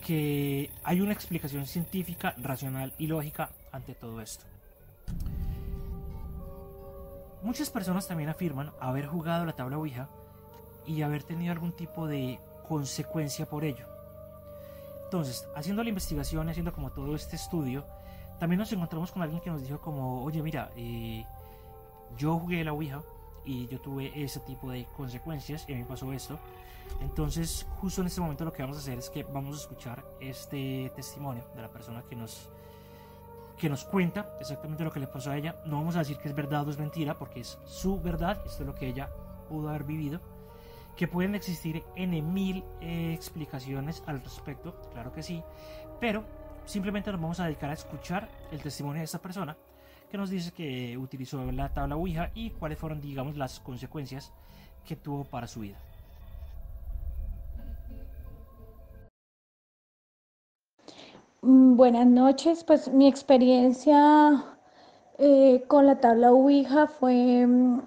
que 0.07 0.71
hay 0.85 1.03
una 1.03 1.13
explicación 1.13 1.67
científica, 1.67 2.35
racional 2.39 2.95
y 2.99 3.09
lógica 3.09 3.51
ante 3.73 3.95
todo 3.95 4.23
esto. 4.23 4.47
Muchas 7.43 7.71
personas 7.71 8.07
también 8.07 8.31
afirman 8.31 8.73
haber 8.79 9.07
jugado 9.07 9.45
la 9.45 9.55
tabla 9.55 9.79
Ouija 9.79 10.09
y 10.87 11.03
haber 11.03 11.25
tenido 11.25 11.53
algún 11.53 11.73
tipo 11.73 12.07
de 12.07 12.39
consecuencia 12.69 13.47
por 13.47 13.65
ello. 13.65 13.87
Entonces, 15.05 15.47
haciendo 15.55 15.83
la 15.83 15.89
investigación, 15.89 16.49
haciendo 16.49 16.73
como 16.73 16.91
todo 16.91 17.15
este 17.15 17.37
estudio, 17.37 17.85
también 18.39 18.61
nos 18.61 18.73
encontramos 18.73 19.13
con 19.13 19.23
alguien 19.23 19.41
que 19.41 19.51
nos 19.51 19.63
dijo 19.63 19.81
como, 19.81 20.23
oye, 20.23 20.43
mira, 20.43 20.71
eh, 20.77 21.25
yo 22.17 22.39
jugué 22.39 22.65
la 22.65 22.73
Ouija 22.73 23.03
y 23.45 23.67
yo 23.67 23.81
tuve 23.81 24.13
ese 24.15 24.41
tipo 24.41 24.71
de 24.71 24.87
consecuencias 24.97 25.65
y 25.69 25.75
a 25.75 25.77
mí 25.77 25.85
pasó 25.85 26.13
esto. 26.13 26.39
Entonces, 27.01 27.67
justo 27.81 28.01
en 28.01 28.07
este 28.07 28.21
momento 28.21 28.45
lo 28.45 28.53
que 28.53 28.63
vamos 28.63 28.77
a 28.77 28.81
hacer 28.81 28.99
es 28.99 29.11
que 29.11 29.25
vamos 29.25 29.59
a 29.59 29.61
escuchar 29.61 30.05
este 30.21 30.93
testimonio 30.95 31.45
de 31.55 31.63
la 31.63 31.69
persona 31.69 32.05
que 32.09 32.15
nos 32.17 32.49
que 33.63 33.69
nos 33.69 33.85
cuenta 33.85 34.35
exactamente 34.41 34.83
lo 34.83 34.91
que 34.91 34.99
le 34.99 35.07
pasó 35.07 35.31
a 35.31 35.37
ella. 35.37 35.55
No 35.67 35.77
vamos 35.77 35.95
a 35.95 36.01
decir 36.01 36.17
que 36.17 36.27
es 36.27 36.35
verdad 36.35 36.67
o 36.67 36.71
es 36.73 36.79
mentira, 36.79 37.17
porque 37.17 37.39
es 37.39 37.61
su 37.65 38.01
verdad, 38.01 38.43
esto 38.45 38.65
es 38.65 38.67
lo 38.67 38.75
que 38.75 38.89
ella 38.89 39.09
pudo 39.49 39.69
haber 39.69 39.85
vivido 39.85 40.21
que 40.97 41.07
pueden 41.07 41.37
existir 41.37 41.85
en 41.95 42.35
mil 42.35 42.65
eh, 42.81 43.13
explicaciones 43.15 44.03
al 44.07 44.21
respecto, 44.21 44.75
claro 44.91 45.13
que 45.13 45.23
sí, 45.23 45.45
pero 46.01 46.25
simplemente 46.65 47.13
nos 47.13 47.21
vamos 47.21 47.39
a 47.39 47.45
dedicar 47.45 47.71
a 47.71 47.75
escuchar 47.75 48.29
el 48.51 48.61
testimonio 48.61 48.99
de 48.99 49.05
esta 49.05 49.23
persona 49.23 49.57
que 50.11 50.19
nos 50.19 50.29
dice 50.29 50.51
que 50.51 50.99
utilizó 50.99 51.45
la 51.53 51.73
tabla 51.73 51.95
Ouija 51.95 52.33
y 52.35 52.51
cuáles 52.51 52.79
fueron, 52.79 53.01
digamos, 53.01 53.37
las 53.37 53.61
consecuencias 53.61 54.33
que 54.85 54.97
tuvo 54.97 55.23
para 55.23 55.47
su 55.47 55.61
vida. 55.61 55.79
Buenas 61.43 62.07
noches, 62.07 62.63
pues 62.65 62.93
mi 62.93 63.09
experiencia 63.09 64.45
eh, 65.19 65.65
con 65.67 65.87
la 65.87 66.01
tabla 66.01 66.31
Ouija 66.33 66.87
fue 66.87 67.47
mm, 67.47 67.83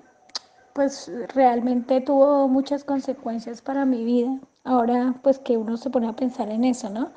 pues 0.73 1.09
realmente 1.33 2.01
tuvo 2.01 2.49
muchas 2.49 2.83
consecuencias 2.83 3.61
para 3.61 3.85
mi 3.85 4.03
vida. 4.03 4.39
Ahora 4.65 5.15
pues 5.23 5.39
que 5.39 5.57
uno 5.57 5.77
se 5.77 5.89
pone 5.89 6.07
a 6.07 6.15
pensar 6.15 6.49
en 6.49 6.65
eso, 6.65 6.89
¿no? 6.89 7.11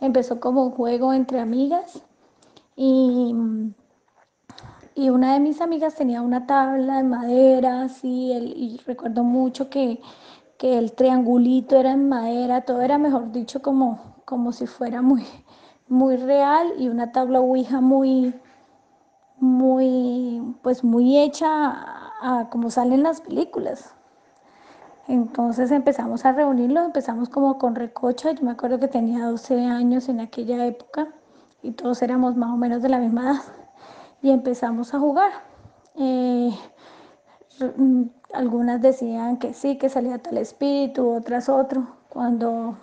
Empezó 0.00 0.40
como 0.40 0.64
un 0.66 0.72
juego 0.72 1.12
entre 1.14 1.40
amigas 1.40 2.02
y, 2.76 3.34
y 4.94 5.10
una 5.10 5.32
de 5.34 5.40
mis 5.40 5.60
amigas 5.62 5.94
tenía 5.94 6.22
una 6.22 6.46
tabla 6.46 6.98
de 6.98 7.04
madera, 7.04 7.82
así, 7.82 8.32
y 8.32 8.78
recuerdo 8.86 9.24
mucho 9.24 9.70
que, 9.70 10.00
que 10.58 10.78
el 10.78 10.92
triangulito 10.92 11.76
era 11.76 11.92
en 11.92 12.08
madera, 12.08 12.62
todo 12.62 12.82
era 12.82 12.98
mejor 12.98 13.32
dicho 13.32 13.62
como, 13.62 14.16
como 14.24 14.52
si 14.52 14.66
fuera 14.66 15.02
muy, 15.02 15.24
muy 15.88 16.16
real 16.16 16.74
y 16.78 16.88
una 16.88 17.12
tabla 17.12 17.40
Ouija 17.40 17.80
muy, 17.80 18.34
muy, 19.38 20.56
pues 20.62 20.84
muy 20.84 21.18
hecha 21.18 21.48
a, 22.20 22.48
como 22.50 22.70
salen 22.70 23.02
las 23.02 23.20
películas. 23.20 23.94
Entonces 25.06 25.70
empezamos 25.70 26.24
a 26.26 26.32
reunirlo, 26.32 26.84
empezamos 26.84 27.30
como 27.30 27.56
con 27.58 27.74
recocha, 27.74 28.32
yo 28.32 28.44
me 28.44 28.50
acuerdo 28.50 28.78
que 28.78 28.88
tenía 28.88 29.26
12 29.26 29.64
años 29.64 30.08
en 30.10 30.20
aquella 30.20 30.66
época 30.66 31.08
y 31.62 31.70
todos 31.72 32.02
éramos 32.02 32.36
más 32.36 32.50
o 32.50 32.56
menos 32.56 32.82
de 32.82 32.90
la 32.90 32.98
misma 32.98 33.22
edad 33.22 33.42
y 34.22 34.30
empezamos 34.30 34.92
a 34.92 34.98
jugar. 34.98 35.30
Eh, 35.94 36.50
mm, 37.76 38.02
algunas 38.34 38.82
decían 38.82 39.38
que 39.38 39.54
sí, 39.54 39.78
que 39.78 39.88
salía 39.88 40.18
tal 40.18 40.36
espíritu, 40.38 41.10
otras 41.10 41.48
otro. 41.48 41.86
Cuando 42.10 42.76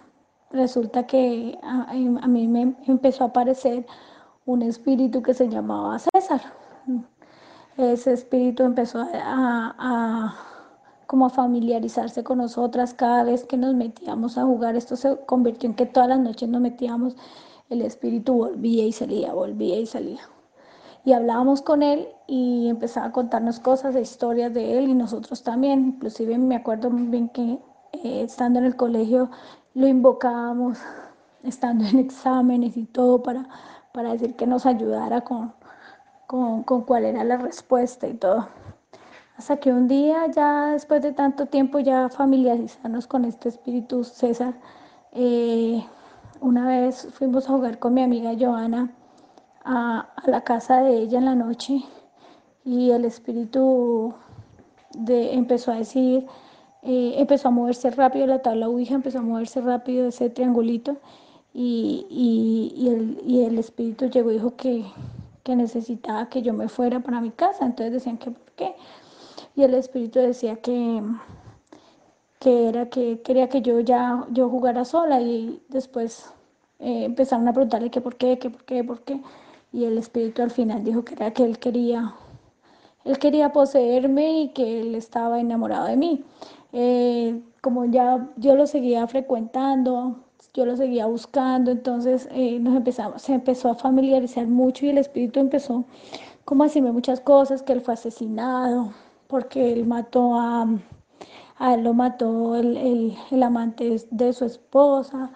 resulta 0.55 1.05
que 1.05 1.57
a, 1.61 1.93
mí 1.93 2.47
me 2.47 2.75
empezó 2.87 3.25
a 3.25 3.27
aparecer 3.27 3.85
un 4.45 4.61
espíritu 4.61 5.21
que 5.21 5.33
se 5.33 5.49
llamaba 5.49 5.99
César. 5.99 6.41
Ese 7.77 8.13
espíritu 8.13 8.63
empezó 8.63 9.05
a, 9.13 10.35
como 11.07 11.25
a 11.25 11.29
familiarizarse 11.29 12.23
con 12.23 12.37
nosotras 12.37 12.93
cada 12.93 13.23
vez 13.23 13.43
que 13.43 13.57
nos 13.57 13.75
metíamos 13.75 14.37
a 14.37 14.43
jugar. 14.43 14.75
Esto 14.75 14.95
se 14.95 15.17
convirtió 15.25 15.69
en 15.69 15.75
que 15.75 15.85
todas 15.85 16.09
las 16.09 16.19
noches 16.19 16.47
nos 16.47 16.61
metíamos, 16.61 17.15
el 17.69 17.81
espíritu 17.81 18.33
volvía 18.33 18.85
y 18.85 18.91
salía, 18.91 19.33
volvía 19.33 19.79
y 19.79 19.85
salía. 19.85 20.21
Y 21.03 21.13
hablábamos 21.13 21.61
con 21.61 21.83
él 21.83 22.07
y 22.27 22.69
empezaba 22.69 23.07
a 23.07 23.11
contarnos 23.11 23.59
cosas, 23.59 23.95
historias 23.95 24.53
de 24.53 24.77
él 24.77 24.89
y 24.89 24.93
nosotros 24.93 25.43
también. 25.43 25.95
Inclusive 25.95 26.37
me 26.37 26.55
acuerdo 26.55 26.89
muy 26.89 27.07
bien 27.07 27.29
que 27.29 27.59
eh, 28.03 28.23
estando 28.23 28.59
en 28.59 28.65
el 28.65 28.75
colegio 28.75 29.29
lo 29.75 29.87
invocábamos, 29.87 30.79
estando 31.43 31.85
en 31.85 31.99
exámenes 31.99 32.75
y 32.77 32.85
todo 32.85 33.21
para, 33.21 33.47
para 33.93 34.13
decir 34.13 34.35
que 34.35 34.47
nos 34.47 34.65
ayudara 34.65 35.21
con, 35.21 35.53
con, 36.27 36.63
cuál 36.63 37.05
era 37.05 37.23
la 37.23 37.37
respuesta 37.37 38.07
y 38.07 38.15
todo. 38.15 38.47
Hasta 39.37 39.57
que 39.57 39.71
un 39.71 39.87
día, 39.87 40.27
ya 40.27 40.67
después 40.67 41.01
de 41.01 41.11
tanto 41.11 41.45
tiempo, 41.47 41.79
ya 41.79 42.09
familiarizarnos 42.09 43.05
con 43.05 43.25
este 43.25 43.49
espíritu 43.49 44.05
César, 44.05 44.55
eh, 45.11 45.85
una 46.39 46.67
vez 46.67 47.07
fuimos 47.13 47.47
a 47.47 47.53
jugar 47.53 47.77
con 47.77 47.93
mi 47.93 48.01
amiga 48.01 48.31
Joana 48.39 48.91
a, 49.65 50.09
la 50.25 50.41
casa 50.41 50.81
de 50.81 50.99
ella 50.99 51.17
en 51.19 51.25
la 51.25 51.35
noche 51.35 51.83
y 52.63 52.91
el 52.91 53.03
espíritu 53.03 54.13
de, 54.97 55.33
empezó 55.33 55.73
a 55.73 55.75
decir, 55.75 56.27
eh, 56.85 57.15
empezó 57.17 57.47
a 57.47 57.51
moverse 57.51 57.89
rápido 57.89 58.27
la 58.27 58.41
tabla 58.43 58.69
Ouija, 58.69 58.93
empezó 58.95 59.19
a 59.19 59.21
moverse 59.21 59.59
rápido 59.59 60.07
ese 60.07 60.29
triangulito 60.29 60.97
y, 61.53 62.05
y, 62.09 62.89
el, 62.89 63.21
y 63.25 63.43
el 63.43 63.57
espíritu 63.57 64.05
llegó 64.05 64.29
y 64.31 64.35
dijo 64.35 64.55
que, 64.55 64.85
que 65.43 65.55
necesitaba 65.55 66.29
que 66.29 66.41
yo 66.41 66.53
me 66.53 66.67
fuera 66.67 66.99
para 66.99 67.21
mi 67.21 67.31
casa. 67.31 67.65
Entonces 67.65 67.93
decían 67.93 68.17
que 68.17 68.31
por 68.31 68.51
qué. 68.51 68.75
Y 69.55 69.63
el 69.63 69.73
espíritu 69.73 70.19
decía 70.19 70.57
que, 70.57 71.01
que 72.39 72.69
era 72.69 72.89
que 72.89 73.21
quería 73.21 73.49
que 73.49 73.61
yo 73.61 73.79
ya 73.79 74.25
yo 74.31 74.49
jugara 74.49 74.85
sola 74.85 75.21
y 75.21 75.61
después 75.69 76.31
eh, 76.79 77.05
empezaron 77.05 77.47
a 77.47 77.53
preguntarle 77.53 77.89
que 77.89 78.01
por 78.01 78.15
qué, 78.15 78.37
que 78.37 78.49
por 78.49 78.63
qué, 78.65 78.83
por 78.83 79.01
qué. 79.01 79.21
Y 79.71 79.85
el 79.85 79.97
espíritu 79.97 80.41
al 80.41 80.51
final 80.51 80.83
dijo 80.83 81.03
que 81.03 81.15
era 81.15 81.31
que 81.31 81.43
él 81.43 81.57
quería, 81.57 82.13
él 83.05 83.17
quería 83.17 83.51
poseerme 83.51 84.41
y 84.41 84.49
que 84.49 84.81
él 84.81 84.95
estaba 84.95 85.39
enamorado 85.39 85.85
de 85.87 85.97
mí. 85.97 86.23
Eh, 86.77 87.41
como 87.61 87.85
ya 87.85 88.29
yo 88.35 88.55
lo 88.57 88.67
seguía 88.67 89.07
frecuentando, 89.07 90.25
yo 90.53 90.65
lo 90.65 90.75
seguía 90.75 91.05
buscando, 91.05 91.71
entonces 91.71 92.27
eh, 92.31 92.59
nos 92.59 92.75
empezamos, 92.75 93.21
se 93.21 93.33
empezó 93.33 93.69
a 93.69 93.75
familiarizar 93.75 94.45
mucho 94.47 94.85
y 94.85 94.89
el 94.89 94.97
espíritu 94.97 95.39
empezó 95.39 95.85
como 96.43 96.63
a 96.63 96.67
decirme 96.67 96.91
muchas 96.91 97.21
cosas, 97.21 97.63
que 97.63 97.71
él 97.71 97.81
fue 97.81 97.93
asesinado, 97.93 98.91
porque 99.27 99.71
él 99.71 99.87
mató 99.87 100.35
a, 100.35 100.67
a 101.57 101.73
él 101.73 101.83
lo 101.85 101.93
mató 101.93 102.55
el, 102.57 102.75
el, 102.75 103.17
el 103.31 103.43
amante 103.43 103.95
de 104.11 104.33
su 104.33 104.43
esposa, 104.43 105.31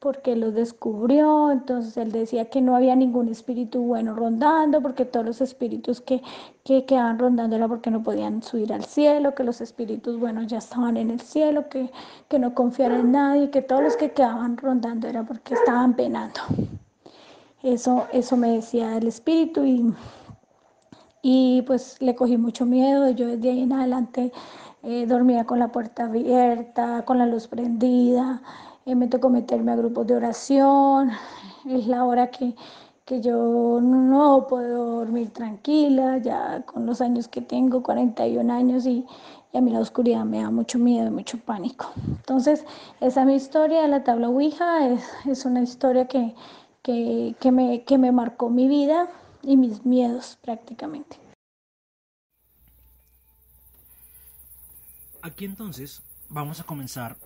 porque 0.00 0.34
lo 0.34 0.50
descubrió, 0.50 1.50
entonces 1.50 1.94
él 1.98 2.10
decía 2.10 2.46
que 2.46 2.62
no 2.62 2.74
había 2.74 2.96
ningún 2.96 3.28
espíritu 3.28 3.82
bueno 3.82 4.14
rondando, 4.14 4.80
porque 4.80 5.04
todos 5.04 5.26
los 5.26 5.40
espíritus 5.42 6.00
que, 6.00 6.22
que 6.64 6.86
quedaban 6.86 7.18
rondando 7.18 7.54
era 7.56 7.68
porque 7.68 7.90
no 7.90 8.02
podían 8.02 8.42
subir 8.42 8.72
al 8.72 8.82
cielo, 8.86 9.34
que 9.34 9.44
los 9.44 9.60
espíritus 9.60 10.18
buenos 10.18 10.46
ya 10.46 10.56
estaban 10.56 10.96
en 10.96 11.10
el 11.10 11.20
cielo, 11.20 11.68
que, 11.68 11.90
que 12.28 12.38
no 12.38 12.54
confiara 12.54 12.98
en 12.98 13.12
nadie, 13.12 13.50
que 13.50 13.60
todos 13.60 13.82
los 13.82 13.96
que 13.98 14.12
quedaban 14.12 14.56
rondando 14.56 15.06
era 15.06 15.22
porque 15.22 15.52
estaban 15.52 15.94
penando. 15.94 16.40
Eso, 17.62 18.06
eso 18.10 18.38
me 18.38 18.52
decía 18.52 18.96
el 18.96 19.06
espíritu 19.06 19.66
y, 19.66 19.92
y 21.20 21.60
pues 21.66 22.00
le 22.00 22.14
cogí 22.14 22.38
mucho 22.38 22.64
miedo, 22.64 23.10
yo 23.10 23.26
desde 23.26 23.50
ahí 23.50 23.60
en 23.64 23.74
adelante 23.74 24.32
eh, 24.82 25.04
dormía 25.06 25.44
con 25.44 25.58
la 25.58 25.68
puerta 25.68 26.04
abierta, 26.06 27.04
con 27.04 27.18
la 27.18 27.26
luz 27.26 27.48
prendida. 27.48 28.40
Eh, 28.86 28.94
me 28.94 29.08
tocó 29.08 29.28
meterme 29.28 29.72
a 29.72 29.76
grupos 29.76 30.06
de 30.06 30.16
oración, 30.16 31.10
es 31.66 31.86
la 31.86 32.04
hora 32.04 32.30
que, 32.30 32.54
que 33.04 33.20
yo 33.20 33.78
no 33.82 34.46
puedo 34.48 35.00
dormir 35.00 35.30
tranquila, 35.30 36.18
ya 36.18 36.62
con 36.62 36.86
los 36.86 37.00
años 37.00 37.28
que 37.28 37.42
tengo, 37.42 37.82
41 37.82 38.52
años, 38.52 38.86
y, 38.86 39.04
y 39.52 39.58
a 39.58 39.60
mí 39.60 39.70
la 39.70 39.80
oscuridad 39.80 40.24
me 40.24 40.42
da 40.42 40.50
mucho 40.50 40.78
miedo, 40.78 41.10
mucho 41.10 41.38
pánico. 41.38 41.92
Entonces, 42.08 42.64
esa 43.00 43.20
es 43.20 43.26
mi 43.26 43.34
historia 43.34 43.82
de 43.82 43.88
la 43.88 44.02
tabla 44.02 44.28
Ouija, 44.28 44.88
es, 44.88 45.04
es 45.26 45.44
una 45.44 45.60
historia 45.60 46.08
que, 46.08 46.34
que, 46.82 47.36
que, 47.38 47.52
me, 47.52 47.84
que 47.84 47.98
me 47.98 48.12
marcó 48.12 48.48
mi 48.48 48.66
vida 48.66 49.08
y 49.42 49.58
mis 49.58 49.84
miedos 49.84 50.38
prácticamente. 50.40 51.18
Aquí 55.22 55.44
entonces 55.44 56.02
vamos 56.30 56.60
a 56.60 56.64
comenzar 56.64 57.16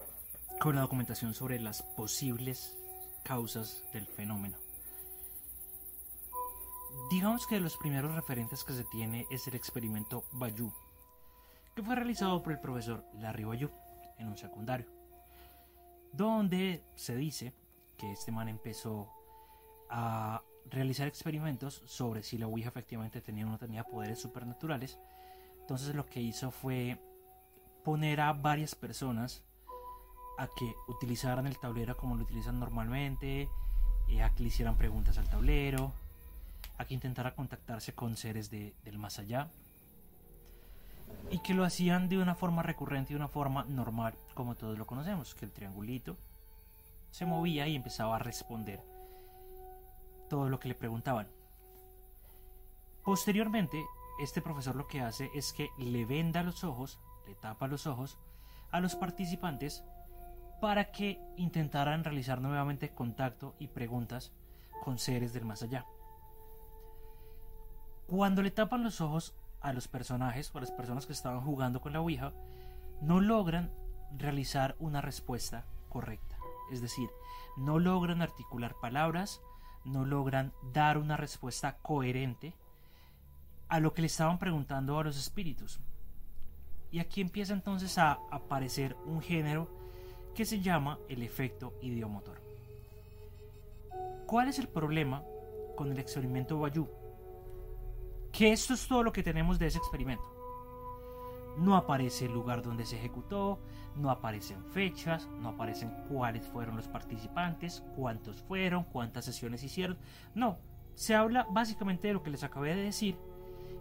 con 0.60 0.74
la 0.74 0.82
documentación 0.82 1.34
sobre 1.34 1.60
las 1.60 1.82
posibles 1.82 2.78
causas 3.22 3.84
del 3.92 4.06
fenómeno. 4.06 4.56
Digamos 7.10 7.46
que 7.46 7.56
de 7.56 7.60
los 7.60 7.76
primeros 7.76 8.14
referentes 8.14 8.64
que 8.64 8.72
se 8.72 8.84
tiene 8.84 9.26
es 9.30 9.46
el 9.46 9.54
experimento 9.54 10.24
Bayou, 10.32 10.72
que 11.74 11.82
fue 11.82 11.94
realizado 11.94 12.42
por 12.42 12.52
el 12.52 12.60
profesor 12.60 13.04
Larry 13.14 13.44
Bayou 13.44 13.70
en 14.18 14.28
un 14.28 14.36
secundario, 14.36 14.86
donde 16.12 16.84
se 16.94 17.16
dice 17.16 17.52
que 17.96 18.12
este 18.12 18.32
man 18.32 18.48
empezó 18.48 19.10
a 19.90 20.42
realizar 20.70 21.06
experimentos 21.08 21.82
sobre 21.84 22.22
si 22.22 22.38
la 22.38 22.46
Ouija 22.46 22.68
efectivamente 22.68 23.20
tenía 23.20 23.46
o 23.46 23.50
no 23.50 23.58
tenía 23.58 23.84
poderes 23.84 24.18
supernaturales. 24.18 24.98
Entonces 25.60 25.94
lo 25.94 26.06
que 26.06 26.20
hizo 26.20 26.50
fue 26.50 27.00
poner 27.82 28.20
a 28.20 28.32
varias 28.32 28.74
personas 28.74 29.42
a 30.38 30.49
que 30.49 30.75
utilizaran 30.88 31.47
el 31.47 31.59
tablero 31.59 31.97
como 31.97 32.16
lo 32.16 32.23
utilizan 32.23 32.59
normalmente, 32.59 33.49
eh, 34.09 34.23
a 34.23 34.31
que 34.31 34.42
le 34.42 34.49
hicieran 34.49 34.77
preguntas 34.77 35.18
al 35.18 35.29
tablero, 35.29 35.92
a 36.79 36.85
que 36.85 36.94
intentara 36.94 37.35
contactarse 37.35 37.94
con 37.94 38.16
seres 38.16 38.51
de, 38.51 38.75
del 38.85 38.99
más 38.99 39.18
allá 39.18 39.49
y 41.31 41.38
que 41.38 41.55
lo 41.55 41.64
hacían 41.64 42.09
de 42.09 42.18
una 42.18 42.35
forma 42.35 42.62
recurrente 42.62 43.12
de 43.12 43.16
una 43.16 43.29
forma 43.29 43.64
normal, 43.64 44.14
como 44.35 44.55
todos 44.55 44.79
lo 44.79 44.87
conocemos, 44.87 45.35
que 45.35 45.44
el 45.44 45.53
triangulito 45.53 46.16
se 47.11 47.27
movía 47.27 47.66
y 47.68 47.77
empezaba 47.77 48.16
a 48.16 48.18
responder 48.18 48.83
todo 50.29 50.49
lo 50.49 50.59
que 50.59 50.68
le 50.68 50.75
preguntaban. 50.75 51.29
Posteriormente, 53.05 53.85
este 54.20 54.40
profesor 54.40 54.77
lo 54.77 54.87
que 54.87 55.01
hace 55.01 55.31
es 55.35 55.53
que 55.53 55.68
le 55.79 56.05
venda 56.05 56.42
los 56.42 56.64
ojos, 56.64 56.99
le 57.27 57.35
tapa 57.35 57.68
los 57.68 57.87
ojos 57.87 58.18
a 58.70 58.81
los 58.81 58.97
participantes 58.97 59.85
para 60.64 60.90
que 60.92 61.20
intentaran 61.37 62.05
realizar 62.05 62.40
nuevamente 62.40 62.94
contacto 62.94 63.55
y 63.59 63.68
preguntas 63.68 64.33
con 64.83 64.96
seres 64.96 65.35
del 65.35 65.44
más 65.44 65.62
allá. 65.62 65.85
Cuando 68.07 68.40
le 68.40 68.50
tapan 68.50 68.83
los 68.83 69.03
ojos 69.03 69.35
a 69.61 69.74
los 69.74 69.88
personajes 69.88 70.50
o 70.50 70.57
a 70.57 70.62
las 70.62 70.70
personas 70.70 71.05
que 71.05 71.12
estaban 71.12 71.42
jugando 71.42 71.83
con 71.83 71.92
la 71.92 72.00
Ouija, 72.00 72.33
no 73.03 73.20
logran 73.20 73.74
realizar 74.16 74.74
una 74.79 75.03
respuesta 75.03 75.66
correcta. 75.90 76.38
Es 76.72 76.81
decir, 76.81 77.11
no 77.59 77.79
logran 77.79 78.22
articular 78.22 78.74
palabras, 78.81 79.42
no 79.85 80.07
logran 80.07 80.55
dar 80.72 80.96
una 80.96 81.18
respuesta 81.18 81.77
coherente 81.83 82.57
a 83.68 83.81
lo 83.81 83.92
que 83.92 84.00
le 84.00 84.07
estaban 84.07 84.38
preguntando 84.38 84.98
a 84.98 85.05
los 85.05 85.18
espíritus. 85.18 85.79
Y 86.90 87.00
aquí 87.00 87.20
empieza 87.20 87.53
entonces 87.53 87.98
a 87.98 88.18
aparecer 88.31 88.96
un 89.05 89.20
género 89.20 89.84
que 90.35 90.44
se 90.44 90.61
llama 90.61 90.99
el 91.09 91.23
efecto 91.23 91.75
idiomotor. 91.81 92.40
¿Cuál 94.27 94.49
es 94.49 94.59
el 94.59 94.68
problema 94.68 95.23
con 95.77 95.90
el 95.92 95.99
experimento 95.99 96.59
Bayou? 96.59 96.88
Que 98.33 98.53
esto 98.53 98.75
es 98.75 98.87
todo 98.88 99.03
lo 99.03 99.12
que 99.12 99.23
tenemos 99.23 99.59
de 99.59 99.66
ese 99.66 99.79
experimento. 99.79 100.25
no 101.57 101.77
aparece 101.77 102.25
el 102.25 102.33
lugar 102.33 102.62
donde 102.62 102.85
se 102.85 102.97
ejecutó, 102.97 103.61
no 103.94 104.11
aparecen 104.11 104.64
fechas, 104.64 105.29
no 105.40 105.51
aparecen 105.51 105.94
cuáles 106.09 106.44
fueron 106.49 106.77
los 106.77 106.88
participantes, 106.88 107.85
cuántos 107.94 108.42
fueron, 108.42 108.83
cuántas 108.83 109.25
sesiones 109.25 109.62
hicieron. 109.62 109.97
No, 110.35 110.59
se 110.97 111.14
habla 111.14 111.47
básicamente 111.51 112.09
de 112.09 112.14
lo 112.14 112.25
que 112.25 112.31
les 112.31 112.42
acabé 112.42 112.75
de 112.75 112.83
decir 112.83 113.16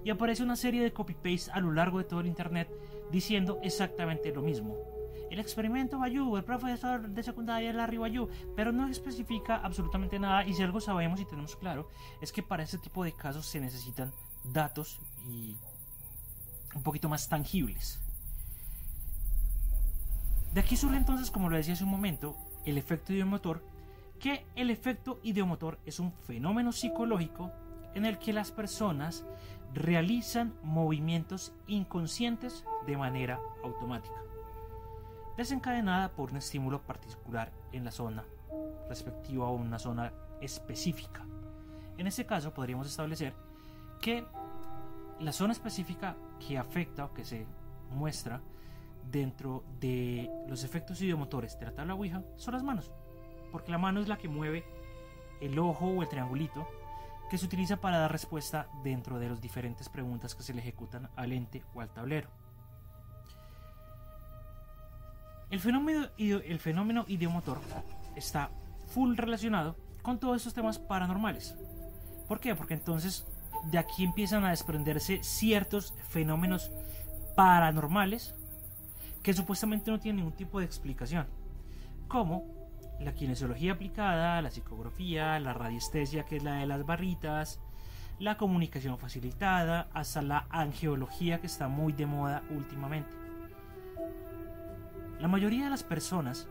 y 0.03 0.11
aparece 0.11 0.43
una 0.43 0.55
serie 0.55 0.83
de 0.83 0.93
copy-paste 0.93 1.51
a 1.51 1.59
lo 1.59 1.71
largo 1.71 1.97
de 1.97 2.03
todo 2.03 2.19
el 2.19 2.27
internet 2.27 2.69
diciendo 3.11 3.59
exactamente 3.63 4.31
lo 4.31 4.43
mismo. 4.43 4.92
El 5.33 5.39
experimento 5.39 5.97
Bayou, 5.97 6.37
el 6.37 6.43
profesor 6.43 7.09
de 7.09 7.23
secundaria 7.23 7.73
Larry 7.73 7.97
Bayou, 7.97 8.29
pero 8.55 8.71
no 8.71 8.87
especifica 8.87 9.55
absolutamente 9.55 10.19
nada 10.19 10.45
y 10.45 10.53
si 10.53 10.61
algo 10.61 10.79
sabemos 10.79 11.19
y 11.19 11.25
tenemos 11.25 11.55
claro 11.55 11.89
es 12.21 12.31
que 12.31 12.43
para 12.43 12.61
este 12.61 12.77
tipo 12.77 13.03
de 13.03 13.13
casos 13.13 13.47
se 13.47 13.59
necesitan 13.59 14.13
datos 14.43 14.99
y 15.27 15.57
un 16.75 16.83
poquito 16.83 17.09
más 17.09 17.29
tangibles. 17.29 17.99
De 20.53 20.61
aquí 20.61 20.77
surge 20.77 20.97
entonces, 20.97 21.31
como 21.31 21.49
lo 21.49 21.57
decía 21.57 21.73
hace 21.73 21.83
un 21.83 21.89
momento, 21.89 22.37
el 22.63 22.77
efecto 22.77 23.11
ideomotor, 23.11 23.65
que 24.19 24.45
el 24.55 24.69
efecto 24.69 25.19
ideomotor 25.23 25.79
es 25.87 25.99
un 25.99 26.11
fenómeno 26.11 26.71
psicológico 26.71 27.51
en 27.95 28.05
el 28.05 28.19
que 28.19 28.33
las 28.33 28.51
personas 28.51 29.25
realizan 29.73 30.53
movimientos 30.61 31.53
inconscientes 31.65 32.63
de 32.85 32.97
manera 32.97 33.39
automática, 33.63 34.21
desencadenada 35.37 36.09
por 36.09 36.31
un 36.31 36.37
estímulo 36.37 36.81
particular 36.81 37.51
en 37.71 37.85
la 37.85 37.91
zona 37.91 38.23
respectiva 38.87 39.47
a 39.47 39.51
una 39.51 39.79
zona 39.79 40.13
específica. 40.41 41.25
En 41.97 42.07
este 42.07 42.25
caso 42.25 42.53
podríamos 42.53 42.87
establecer 42.87 43.33
que 44.01 44.25
la 45.19 45.31
zona 45.31 45.53
específica 45.53 46.15
que 46.45 46.57
afecta 46.57 47.05
o 47.05 47.13
que 47.13 47.23
se 47.23 47.45
muestra 47.91 48.41
dentro 49.11 49.63
de 49.79 50.29
los 50.47 50.63
efectos 50.63 51.01
ideomotores 51.01 51.59
de 51.59 51.65
la 51.65 51.73
tabla 51.73 51.93
Ouija 51.93 52.23
son 52.35 52.53
las 52.53 52.63
manos, 52.63 52.91
porque 53.51 53.71
la 53.71 53.77
mano 53.77 54.01
es 54.01 54.07
la 54.07 54.17
que 54.17 54.27
mueve 54.27 54.63
el 55.41 55.57
ojo 55.59 55.87
o 55.87 56.01
el 56.01 56.09
triangulito 56.09 56.67
que 57.29 57.37
se 57.37 57.45
utiliza 57.45 57.77
para 57.77 57.99
dar 57.99 58.11
respuesta 58.11 58.67
dentro 58.83 59.19
de 59.19 59.29
las 59.29 59.41
diferentes 59.41 59.89
preguntas 59.89 60.35
que 60.35 60.43
se 60.43 60.53
le 60.53 60.61
ejecutan 60.61 61.09
al 61.15 61.31
ente 61.31 61.63
o 61.73 61.81
al 61.81 61.89
tablero. 61.89 62.29
El 65.53 65.59
fenómeno, 65.59 67.05
ideomotor 67.07 67.61
está 68.15 68.49
full 68.87 69.15
relacionado 69.15 69.77
con 70.01 70.19
todos 70.19 70.37
estos 70.37 70.55
temas 70.55 70.79
paranormales. 70.79 71.55
¿Por 72.27 72.39
qué? 72.39 72.55
Porque 72.55 72.73
entonces 72.73 73.27
de 73.69 73.77
aquí 73.77 74.03
empiezan 74.03 74.45
a 74.45 74.49
desprenderse 74.49 75.23
ciertos 75.23 75.93
fenómenos 76.09 76.71
paranormales 77.35 78.33
que 79.21 79.35
supuestamente 79.35 79.91
no 79.91 79.99
tienen 79.99 80.21
ningún 80.23 80.35
tipo 80.35 80.57
de 80.57 80.65
explicación, 80.65 81.27
como 82.07 82.47
la 82.99 83.13
kinesiología 83.13 83.73
aplicada, 83.73 84.41
la 84.41 84.49
psicografía, 84.49 85.39
la 85.39 85.53
radiestesia, 85.53 86.23
que 86.23 86.37
es 86.37 86.43
la 86.43 86.55
de 86.55 86.65
las 86.65 86.83
barritas, 86.83 87.59
la 88.17 88.37
comunicación 88.37 88.97
facilitada, 88.97 89.87
hasta 89.93 90.23
la 90.23 90.47
angiología 90.49 91.41
que 91.41 91.45
está 91.45 91.67
muy 91.67 91.93
de 91.93 92.07
moda 92.07 92.41
últimamente. 92.49 93.21
La 95.19 95.27
mayoría 95.27 95.65
de 95.65 95.69
las 95.69 95.83
personas 95.83 96.47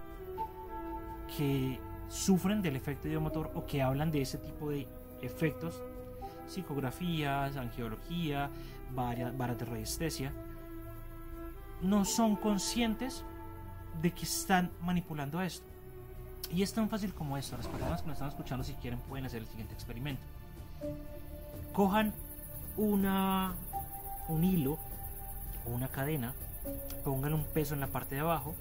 que 1.37 1.79
sufren 2.09 2.63
del 2.63 2.77
efecto 2.77 3.09
idiomotor 3.09 3.51
o 3.55 3.67
que 3.67 3.83
hablan 3.83 4.11
de 4.11 4.23
ese 4.23 4.39
tipo 4.39 4.71
de 4.71 4.87
efectos 5.23 5.83
psicografías, 6.47 7.57
angiología, 7.57 8.51
varas 8.95 9.59
de 9.59 9.65
radiestesia, 9.65 10.33
no 11.81 12.05
son 12.05 12.37
conscientes 12.37 13.25
de 14.01 14.11
que 14.13 14.25
están 14.25 14.71
manipulando 14.81 15.41
esto. 15.41 15.67
Y 16.51 16.63
es 16.63 16.73
tan 16.73 16.89
fácil 16.89 17.15
como 17.15 17.37
esto. 17.37 17.57
Las 17.57 17.67
personas 17.67 18.03
que 18.03 18.09
nos 18.09 18.17
están 18.17 18.29
escuchando, 18.29 18.65
si 18.65 18.75
quieren, 18.75 19.01
pueden 19.01 19.27
hacer 19.27 19.41
el 19.41 19.49
siguiente 19.49 19.75
experimento. 19.75 20.23
Cojan 21.73 22.13
una, 22.77 23.55
un 24.29 24.45
hilo 24.45 24.79
o 25.65 25.71
una 25.71 25.89
cadena, 25.89 26.35
pongan 27.05 27.35
un 27.35 27.45
peso 27.45 27.75
en 27.75 27.81
la 27.81 27.87
parte 27.87 28.15
de 28.15 28.21
abajo 28.21 28.55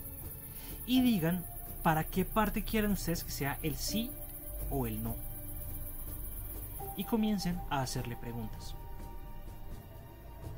y 0.85 1.01
digan 1.01 1.43
para 1.83 2.03
qué 2.03 2.25
parte 2.25 2.63
quieren 2.63 2.91
ustedes 2.91 3.23
que 3.23 3.31
sea 3.31 3.57
el 3.61 3.75
sí 3.75 4.11
o 4.69 4.87
el 4.87 5.03
no 5.03 5.15
y 6.95 7.03
comiencen 7.03 7.59
a 7.69 7.81
hacerle 7.81 8.15
preguntas. 8.15 8.75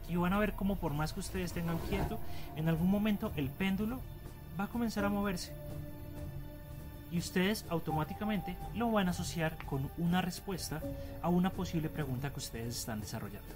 Y 0.09 0.15
van 0.15 0.33
a 0.33 0.39
ver 0.39 0.53
cómo 0.53 0.75
por 0.75 0.93
más 0.93 1.13
que 1.13 1.21
ustedes 1.21 1.53
tengan 1.53 1.77
quieto, 1.89 2.19
en 2.55 2.67
algún 2.67 2.89
momento 2.89 3.31
el 3.35 3.49
péndulo 3.49 3.99
va 4.59 4.65
a 4.65 4.67
comenzar 4.67 5.05
a 5.05 5.09
moverse. 5.09 5.53
Y 7.11 7.19
ustedes 7.19 7.65
automáticamente 7.69 8.57
lo 8.75 8.91
van 8.91 9.07
a 9.07 9.11
asociar 9.11 9.55
con 9.65 9.89
una 9.97 10.21
respuesta 10.21 10.81
a 11.21 11.29
una 11.29 11.51
posible 11.51 11.87
pregunta 11.89 12.31
que 12.31 12.39
ustedes 12.39 12.77
están 12.77 12.99
desarrollando. 12.99 13.53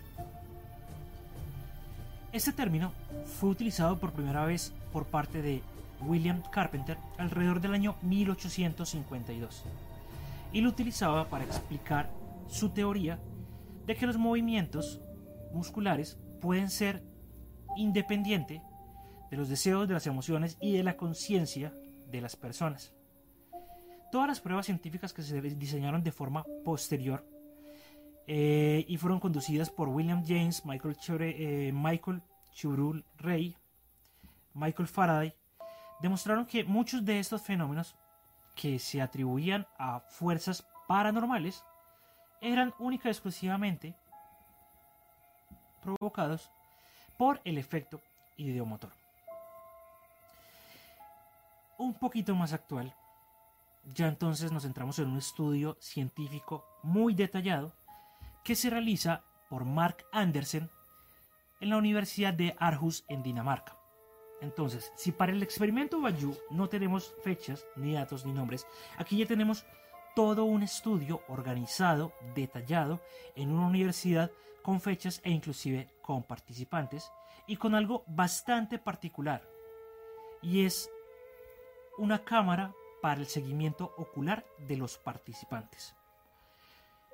Este 2.33 2.51
término 2.51 2.91
fue 3.25 3.49
utilizado 3.49 3.97
por 3.97 4.11
primera 4.11 4.45
vez 4.45 4.73
por 4.91 5.05
parte 5.05 5.41
de 5.41 5.63
William 6.01 6.43
Carpenter 6.51 6.97
alrededor 7.17 7.61
del 7.61 7.73
año 7.73 7.95
1852 8.01 9.63
y 10.51 10.61
lo 10.61 10.69
utilizaba 10.69 11.29
para 11.29 11.45
explicar 11.45 12.11
su 12.47 12.69
teoría 12.69 13.19
de 13.85 13.95
que 13.95 14.05
los 14.05 14.17
movimientos 14.17 14.99
musculares 15.53 16.17
pueden 16.41 16.69
ser 16.69 17.01
independientes 17.77 18.61
de 19.31 19.37
los 19.37 19.49
deseos, 19.49 19.87
de 19.87 19.93
las 19.93 20.07
emociones 20.07 20.57
y 20.59 20.75
de 20.75 20.83
la 20.83 20.97
conciencia 20.97 21.73
de 22.11 22.21
las 22.21 22.35
personas. 22.35 22.93
Todas 24.11 24.27
las 24.27 24.41
pruebas 24.41 24.65
científicas 24.65 25.13
que 25.13 25.21
se 25.21 25.41
diseñaron 25.41 26.03
de 26.03 26.11
forma 26.11 26.45
posterior 26.63 27.25
eh, 28.29 28.83
y 28.89 28.97
fueron 28.97 29.21
conducidas 29.21 29.69
por 29.69 29.87
William 29.87 30.21
James, 30.27 30.65
Michael, 30.65 30.97
eh, 31.21 31.71
Michael 31.73 32.21
Churul 32.53 33.05
Rey, 33.17 33.55
Michael 34.53 34.89
Faraday, 34.89 35.33
demostraron 36.01 36.45
que 36.45 36.65
muchos 36.65 37.05
de 37.05 37.19
estos 37.19 37.41
fenómenos 37.41 37.95
que 38.53 38.79
se 38.79 39.01
atribuían 39.01 39.65
a 39.77 40.01
fuerzas 40.01 40.67
paranormales 40.89 41.63
eran 42.41 42.73
única 42.79 43.07
y 43.07 43.11
exclusivamente 43.11 43.95
provocados 45.81 46.51
por 47.17 47.39
el 47.45 47.57
efecto 47.57 48.01
ideomotor. 48.35 48.91
Un 51.77 51.93
poquito 51.93 52.35
más 52.35 52.51
actual, 52.51 52.93
ya 53.93 54.07
entonces 54.07 54.51
nos 54.51 54.63
centramos 54.63 54.99
en 54.99 55.07
un 55.07 55.17
estudio 55.17 55.77
científico 55.79 56.65
muy 56.83 57.13
detallado 57.13 57.71
que 58.47 58.55
se 58.55 58.69
realiza 58.69 59.25
por 59.49 59.65
Mark 59.65 60.05
Andersen 60.13 60.69
en 61.59 61.69
la 61.69 61.75
Universidad 61.75 62.33
de 62.33 62.55
Aarhus 62.57 63.03
en 63.09 63.21
Dinamarca. 63.21 63.77
Entonces, 64.39 64.93
si 64.95 65.11
para 65.11 65.33
el 65.33 65.43
experimento 65.43 65.99
Bayou 65.99 66.33
no 66.49 66.69
tenemos 66.69 67.13
fechas, 67.25 67.65
ni 67.75 67.95
datos, 67.95 68.25
ni 68.25 68.31
nombres, 68.31 68.65
aquí 68.97 69.17
ya 69.17 69.25
tenemos 69.25 69.65
todo 70.15 70.45
un 70.45 70.63
estudio 70.63 71.23
organizado, 71.27 72.13
detallado, 72.35 73.01
en 73.35 73.51
una 73.51 73.67
universidad 73.67 74.31
con 74.63 74.79
fechas 74.79 75.19
e 75.25 75.29
inclusive 75.29 75.89
con 76.01 76.23
participantes 76.23 77.11
y 77.47 77.57
con 77.57 77.75
algo 77.75 78.05
bastante 78.07 78.79
particular. 78.79 79.45
Y 80.41 80.63
es 80.63 80.89
una 81.97 82.23
cámara 82.23 82.73
para 83.01 83.19
el 83.19 83.27
seguimiento 83.27 83.93
ocular 83.97 84.45
de 84.57 84.77
los 84.77 84.97
participantes. 84.97 85.96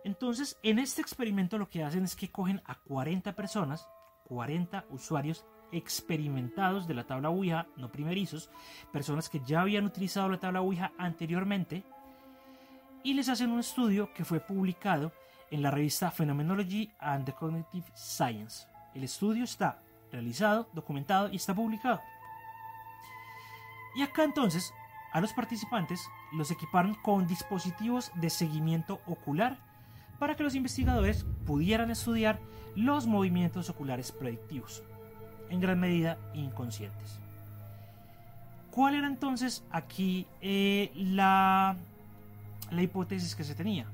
Entonces, 0.04 0.58
en 0.64 0.80
este 0.80 1.02
experimento 1.02 1.58
lo 1.58 1.70
que 1.70 1.84
hacen 1.84 2.04
es 2.04 2.16
que 2.16 2.32
cogen 2.32 2.62
a 2.66 2.76
40 2.76 3.36
personas, 3.36 3.88
40 4.26 4.86
usuarios 4.90 5.46
experimentados 5.72 6.88
de 6.88 6.94
la 6.94 7.06
tabla 7.06 7.30
Ouija, 7.30 7.68
no 7.78 7.92
primerizos, 7.92 8.50
personas 8.92 9.30
que 9.30 9.40
ya 9.40 9.62
habían 9.62 9.86
utilizado 9.86 10.30
la 10.30 10.40
tabla 10.40 10.62
Ouija 10.62 10.92
anteriormente, 10.98 11.84
y 13.04 13.14
les 13.14 13.30
hacen 13.30 13.52
un 13.52 13.60
estudio 13.60 14.14
que 14.14 14.26
fue 14.26 14.40
publicado 14.40 15.12
en 15.52 15.62
la 15.62 15.72
revista 15.72 16.12
Phenomenology 16.12 16.92
and 17.00 17.26
the 17.26 17.34
Cognitive 17.34 17.86
Science. 17.96 18.68
El 18.94 19.04
estudio 19.04 19.44
está 19.44 19.82
realizado, 20.12 20.70
documentado 20.74 21.30
y 21.30 21.38
está 21.38 21.54
publicado. 21.54 22.02
Y 23.96 24.02
acá 24.02 24.24
entonces 24.24 24.74
a 25.12 25.22
los 25.22 25.34
participantes 25.34 26.08
los 26.32 26.50
equiparon 26.50 26.96
con 26.96 27.28
dispositivos 27.28 28.12
de 28.16 28.30
seguimiento 28.30 29.02
ocular 29.06 29.60
para 30.20 30.36
que 30.36 30.44
los 30.44 30.56
investigadores 30.56 31.26
pudieran 31.46 31.92
estudiar 31.92 32.40
los 32.76 33.08
movimientos 33.08 33.70
oculares 33.70 34.12
predictivos, 34.12 34.84
en 35.50 35.60
gran 35.60 35.80
medida 35.80 36.18
inconscientes. 36.34 37.20
¿Cuál 38.72 38.96
era 38.96 39.08
entonces 39.08 39.64
aquí 39.70 40.26
eh, 40.42 40.92
la 40.96 41.78
la 42.74 42.82
hipótesis 42.82 43.36
que 43.36 43.44
se 43.44 43.56
tenía. 43.56 43.86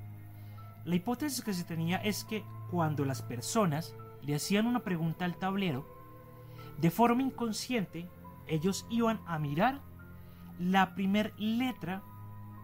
La 0.86 0.96
hipótesis 0.96 1.44
que 1.44 1.54
se 1.54 1.64
tenía 1.64 1.98
es 1.98 2.24
que 2.24 2.44
cuando 2.72 3.06
las 3.06 3.22
personas 3.22 3.94
le 4.22 4.36
hacían 4.36 4.66
una 4.66 4.80
pregunta 4.80 5.26
al 5.26 5.38
tablero, 5.38 5.98
De 6.80 6.92
forma 6.92 7.22
inconsciente, 7.22 8.08
ellos 8.48 8.86
iban 8.90 9.20
a 9.26 9.38
mirar 9.38 9.82
la 10.60 10.96
primer 10.96 11.34
letra 11.38 12.02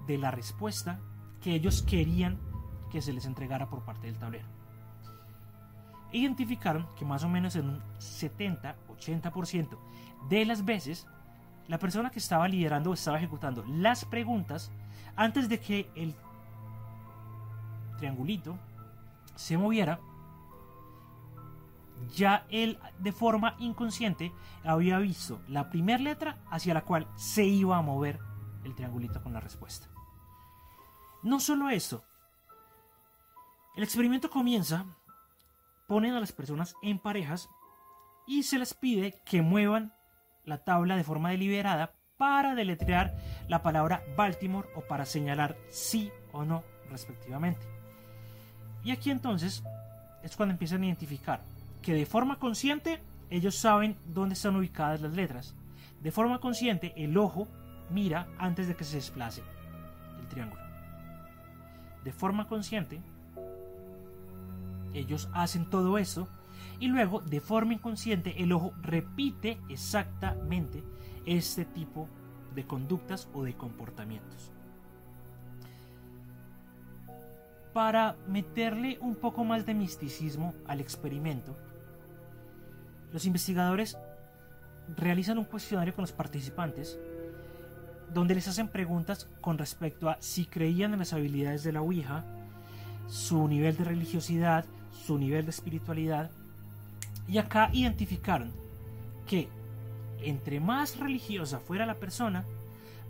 de 0.07 0.17
la 0.17 0.31
respuesta 0.31 1.01
que 1.41 1.53
ellos 1.53 1.81
querían 1.83 2.39
que 2.95 3.01
se 3.01 3.11
les 3.11 3.25
entregara 3.25 3.67
por 3.67 3.83
parte 3.83 4.07
del 4.07 4.17
tablero. 4.17 4.47
Identificaron 6.13 6.87
que 6.95 7.03
más 7.03 7.25
o 7.25 7.27
menos 7.27 7.57
en 7.57 7.67
un 7.67 7.81
70-80% 7.99 9.77
de 10.29 10.45
las 10.45 10.63
veces 10.63 11.05
la 11.67 11.77
persona 11.77 12.09
que 12.09 12.19
estaba 12.19 12.47
liderando 12.47 12.91
o 12.91 12.93
estaba 12.93 13.17
ejecutando 13.17 13.65
las 13.67 14.05
preguntas 14.05 14.71
antes 15.17 15.49
de 15.49 15.59
que 15.59 15.91
el 15.93 16.15
triangulito 17.97 18.57
se 19.35 19.57
moviera, 19.57 19.99
ya 22.15 22.45
él 22.49 22.79
de 22.99 23.11
forma 23.11 23.57
inconsciente 23.59 24.31
había 24.63 24.99
visto 24.99 25.41
la 25.49 25.69
primera 25.69 26.01
letra 26.01 26.37
hacia 26.49 26.73
la 26.73 26.85
cual 26.85 27.09
se 27.17 27.43
iba 27.43 27.75
a 27.75 27.81
mover 27.81 28.21
el 28.63 28.73
triangulito 28.73 29.21
con 29.21 29.33
la 29.33 29.41
respuesta. 29.41 29.89
No 31.23 31.41
solo 31.41 31.69
eso, 31.69 32.05
el 33.75 33.83
experimento 33.83 34.29
comienza, 34.29 34.85
ponen 35.87 36.13
a 36.13 36.19
las 36.19 36.31
personas 36.31 36.75
en 36.81 36.99
parejas 36.99 37.49
y 38.27 38.43
se 38.43 38.57
les 38.57 38.73
pide 38.73 39.21
que 39.25 39.41
muevan 39.41 39.93
la 40.45 40.63
tabla 40.63 40.95
de 40.95 41.03
forma 41.03 41.31
deliberada 41.31 41.93
para 42.17 42.55
deletrear 42.55 43.15
la 43.47 43.61
palabra 43.61 44.03
Baltimore 44.15 44.69
o 44.75 44.81
para 44.81 45.05
señalar 45.05 45.57
sí 45.69 46.11
o 46.31 46.45
no 46.45 46.63
respectivamente. 46.89 47.67
Y 48.83 48.91
aquí 48.91 49.11
entonces 49.11 49.63
es 50.23 50.35
cuando 50.35 50.53
empiezan 50.53 50.83
a 50.83 50.85
identificar 50.85 51.41
que 51.81 51.93
de 51.93 52.05
forma 52.05 52.39
consciente 52.39 53.01
ellos 53.29 53.55
saben 53.55 53.97
dónde 54.05 54.33
están 54.33 54.55
ubicadas 54.55 55.01
las 55.01 55.13
letras. 55.13 55.55
De 56.01 56.11
forma 56.11 56.39
consciente 56.39 56.93
el 56.95 57.17
ojo 57.17 57.47
mira 57.89 58.27
antes 58.37 58.67
de 58.67 58.75
que 58.75 58.83
se 58.83 58.97
desplace 58.97 59.43
el 60.19 60.27
triángulo. 60.27 60.63
De 62.03 62.13
forma 62.13 62.47
consciente 62.47 63.01
ellos 64.99 65.29
hacen 65.33 65.69
todo 65.69 65.97
eso 65.97 66.27
y 66.79 66.87
luego 66.87 67.21
de 67.21 67.39
forma 67.39 67.73
inconsciente 67.73 68.41
el 68.41 68.51
ojo 68.51 68.73
repite 68.81 69.59
exactamente 69.69 70.83
este 71.25 71.65
tipo 71.65 72.07
de 72.53 72.65
conductas 72.65 73.27
o 73.33 73.43
de 73.43 73.55
comportamientos. 73.55 74.51
Para 77.73 78.15
meterle 78.27 78.97
un 79.01 79.15
poco 79.15 79.43
más 79.43 79.65
de 79.65 79.73
misticismo 79.73 80.53
al 80.65 80.79
experimento, 80.79 81.57
los 83.11 83.25
investigadores 83.25 83.97
realizan 84.95 85.37
un 85.37 85.45
cuestionario 85.45 85.93
con 85.93 86.03
los 86.03 86.13
participantes 86.13 86.97
donde 88.13 88.35
les 88.35 88.47
hacen 88.47 88.69
preguntas 88.69 89.27
con 89.41 89.57
respecto 89.57 90.09
a 90.09 90.17
si 90.19 90.45
creían 90.45 90.93
en 90.93 90.99
las 90.99 91.13
habilidades 91.13 91.63
de 91.63 91.73
la 91.73 91.81
Ouija, 91.81 92.23
su 93.07 93.47
nivel 93.47 93.75
de 93.75 93.83
religiosidad, 93.83 94.65
su 95.05 95.17
nivel 95.17 95.45
de 95.45 95.51
espiritualidad, 95.51 96.31
y 97.27 97.37
acá 97.37 97.69
identificaron 97.73 98.51
que 99.27 99.49
entre 100.21 100.59
más 100.59 100.97
religiosa 100.97 101.59
fuera 101.59 101.85
la 101.85 101.95
persona, 101.95 102.45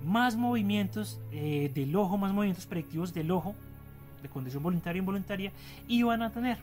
más 0.03 0.35
movimientos 0.35 1.19
eh, 1.31 1.71
del 1.73 1.95
ojo, 1.95 2.17
más 2.17 2.33
movimientos 2.33 2.65
predictivos 2.65 3.13
del 3.13 3.31
ojo, 3.31 3.55
de 4.21 4.29
condición 4.29 4.63
voluntaria 4.63 4.99
e 4.99 5.01
involuntaria, 5.01 5.51
iban 5.87 6.21
a 6.21 6.31
tener. 6.31 6.57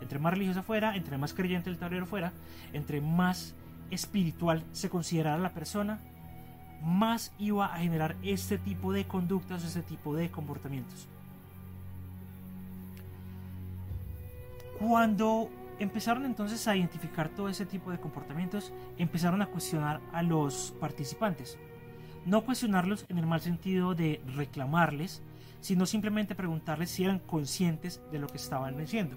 Entre 0.00 0.18
más 0.18 0.32
religiosa 0.32 0.62
fuera, 0.62 0.96
entre 0.96 1.18
más 1.18 1.32
creyente 1.32 1.70
el 1.70 1.78
tablero 1.78 2.06
fuera, 2.06 2.32
entre 2.72 3.00
más 3.00 3.54
espiritual 3.90 4.64
se 4.72 4.90
considerara 4.90 5.38
la 5.38 5.52
persona, 5.52 6.00
más 6.82 7.32
iba 7.38 7.66
a 7.66 7.78
generar 7.78 8.16
este 8.22 8.58
tipo 8.58 8.92
de 8.92 9.06
conductas, 9.06 9.64
este 9.64 9.82
tipo 9.82 10.14
de 10.14 10.30
comportamientos. 10.30 11.08
Cuando 14.86 15.48
empezaron 15.78 16.26
entonces 16.26 16.68
a 16.68 16.76
identificar 16.76 17.30
todo 17.30 17.48
ese 17.48 17.64
tipo 17.64 17.90
de 17.90 17.98
comportamientos, 17.98 18.70
empezaron 18.98 19.40
a 19.40 19.46
cuestionar 19.46 20.02
a 20.12 20.22
los 20.22 20.74
participantes. 20.78 21.56
No 22.26 22.44
cuestionarlos 22.44 23.06
en 23.08 23.16
el 23.16 23.26
mal 23.26 23.40
sentido 23.40 23.94
de 23.94 24.20
reclamarles, 24.34 25.22
sino 25.62 25.86
simplemente 25.86 26.34
preguntarles 26.34 26.90
si 26.90 27.04
eran 27.04 27.18
conscientes 27.18 28.02
de 28.12 28.18
lo 28.18 28.26
que 28.26 28.36
estaban 28.36 28.76
diciendo. 28.76 29.16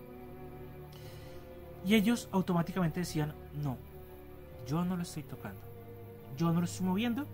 Y 1.85 1.95
ellos 1.95 2.29
automáticamente 2.31 3.01
decían, 3.01 3.33
no, 3.61 3.77
yo 4.65 4.85
no 4.85 4.95
lo 4.95 5.03
estoy 5.03 5.23
tocando, 5.23 5.59
yo 6.37 6.53
no 6.53 6.61
lo 6.61 6.65
estoy 6.65 6.85
moviendo. 6.85 7.27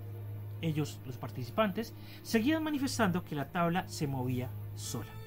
Ellos, 0.60 1.00
los 1.06 1.17
participantes, 1.17 1.93
seguían 2.24 2.63
manifestando 2.63 3.24
que 3.24 3.36
la 3.36 3.52
tabla 3.52 3.88
se 3.88 4.08
movía 4.08 4.50
sola. 4.76 5.22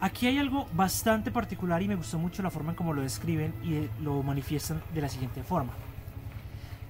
Aquí 0.00 0.28
hay 0.28 0.38
algo 0.38 0.68
bastante 0.74 1.32
particular 1.32 1.82
y 1.82 1.88
me 1.88 1.96
gustó 1.96 2.20
mucho 2.20 2.40
la 2.42 2.50
forma 2.50 2.70
en 2.70 2.76
cómo 2.76 2.92
lo 2.92 3.02
describen 3.02 3.52
y 3.64 3.88
lo 4.02 4.22
manifiestan 4.22 4.80
de 4.94 5.00
la 5.00 5.08
siguiente 5.08 5.42
forma. 5.42 5.72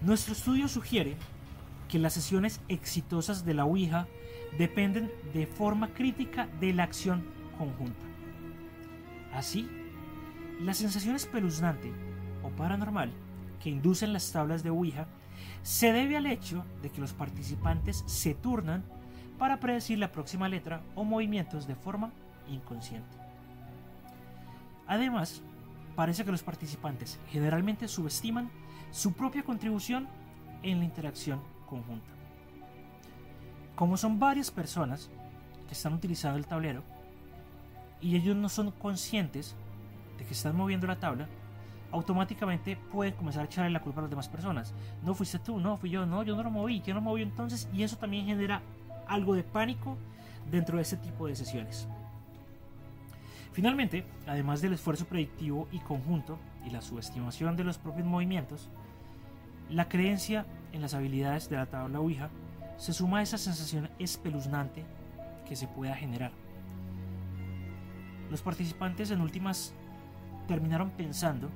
Nuestro 0.03 0.35
estudio 0.35 0.69
sugiere 0.69 1.17
que 1.89 1.99
las 1.99 2.13
sesiones 2.13 2.61
exitosas 2.69 3.47
de 3.47 3.55
la 3.55 3.65
Ouija 3.65 4.07
dependen 4.59 5.11
de 5.33 5.47
forma 5.47 5.89
crítica 5.95 6.49
de 6.61 6.75
la 6.75 6.83
acción 6.83 7.25
conjunta. 7.57 8.05
Así, 9.33 9.71
la 10.61 10.75
sensación 10.75 11.17
espeluznante 11.17 11.91
o 12.43 12.51
paranormal 12.51 13.11
que 13.59 13.71
inducen 13.71 14.13
las 14.13 14.31
tablas 14.33 14.63
de 14.63 14.71
Ouija 14.71 15.07
se 15.63 15.95
debe 15.95 16.19
al 16.19 16.27
hecho 16.27 16.63
de 16.83 16.91
que 16.91 17.01
los 17.01 17.15
participantes 17.15 18.05
se 18.07 18.35
turnan 18.35 18.85
para 19.39 19.61
predecir 19.61 19.99
la 19.99 20.13
próxima 20.13 20.49
letra 20.49 20.83
o 20.95 21.05
movimientos 21.05 21.67
de 21.67 21.75
forma 21.75 22.13
inconsciente. 22.49 23.17
Además, 24.87 25.43
parece 25.95 26.25
que 26.25 26.31
los 26.31 26.43
participantes 26.43 27.19
generalmente 27.29 27.89
subestiman 27.89 28.51
su 28.91 29.13
propia 29.13 29.43
contribución 29.43 30.09
en 30.63 30.79
la 30.79 30.85
interacción 30.85 31.41
conjunta. 31.67 32.11
Como 33.77 33.97
son 33.97 34.19
varias 34.19 34.51
personas 34.51 35.11
que 35.67 35.75
están 35.75 35.93
utilizando 35.93 36.39
el 36.39 36.47
tablero 36.47 36.83
y 38.01 38.17
ellos 38.17 38.37
no 38.37 38.49
son 38.49 38.71
conscientes 38.73 39.55
de 40.19 40.25
que 40.25 40.33
están 40.33 40.57
moviendo 40.57 40.87
la 40.87 40.99
tabla, 40.99 41.29
automáticamente 41.93 42.77
pueden 42.77 43.15
comenzar 43.15 43.43
a 43.43 43.47
echarle 43.47 43.71
la 43.71 43.81
culpa 43.81 44.01
a 44.01 44.03
las 44.03 44.11
demás 44.11 44.29
personas. 44.29 44.75
No 45.03 45.15
fuiste 45.15 45.39
tú, 45.39 45.59
no 45.59 45.77
fui 45.77 45.91
yo, 45.91 46.07
no, 46.07 46.23
yo 46.23 46.37
no 46.37 46.43
lo 46.43 46.51
moví, 46.51 46.81
¿quién 46.81 46.97
lo 46.97 47.03
movió 47.03 47.23
entonces? 47.25 47.69
Y 47.73 47.83
eso 47.83 47.97
también 47.97 48.27
genera 48.27 48.63
algo 49.07 49.35
de 49.35 49.43
pánico 49.43 49.97
dentro 50.51 50.77
de 50.77 50.83
ese 50.83 50.97
tipo 50.97 51.27
de 51.27 51.37
sesiones. 51.37 51.89
Finalmente, 53.53 54.05
además 54.27 54.61
del 54.61 54.75
esfuerzo 54.75 55.07
predictivo 55.07 55.69
y 55.73 55.79
conjunto 55.81 56.39
y 56.67 56.71
la 56.71 56.83
subestimación 56.83 57.57
de 57.57 57.65
los 57.65 57.79
propios 57.79 58.07
movimientos, 58.07 58.69
la 59.71 59.89
creencia 59.89 60.47
en 60.73 60.81
las 60.81 60.95
habilidades 60.95 61.49
de 61.49 61.57
la 61.57 61.67
tabla 61.67 62.01
Ouija 62.01 62.31
se 62.77 62.93
suma 62.93 63.19
a 63.19 63.23
esa 63.23 63.39
sensación 63.39 63.91
espeluznante 63.99 64.85
que 65.47 65.57
se 65.57 65.67
pueda 65.67 65.95
generar. 65.97 66.31
Los 68.31 68.43
participantes 68.43 69.11
en 69.11 69.21
últimas 69.21 69.75
terminaron 70.47 70.91
pensando 70.91 71.49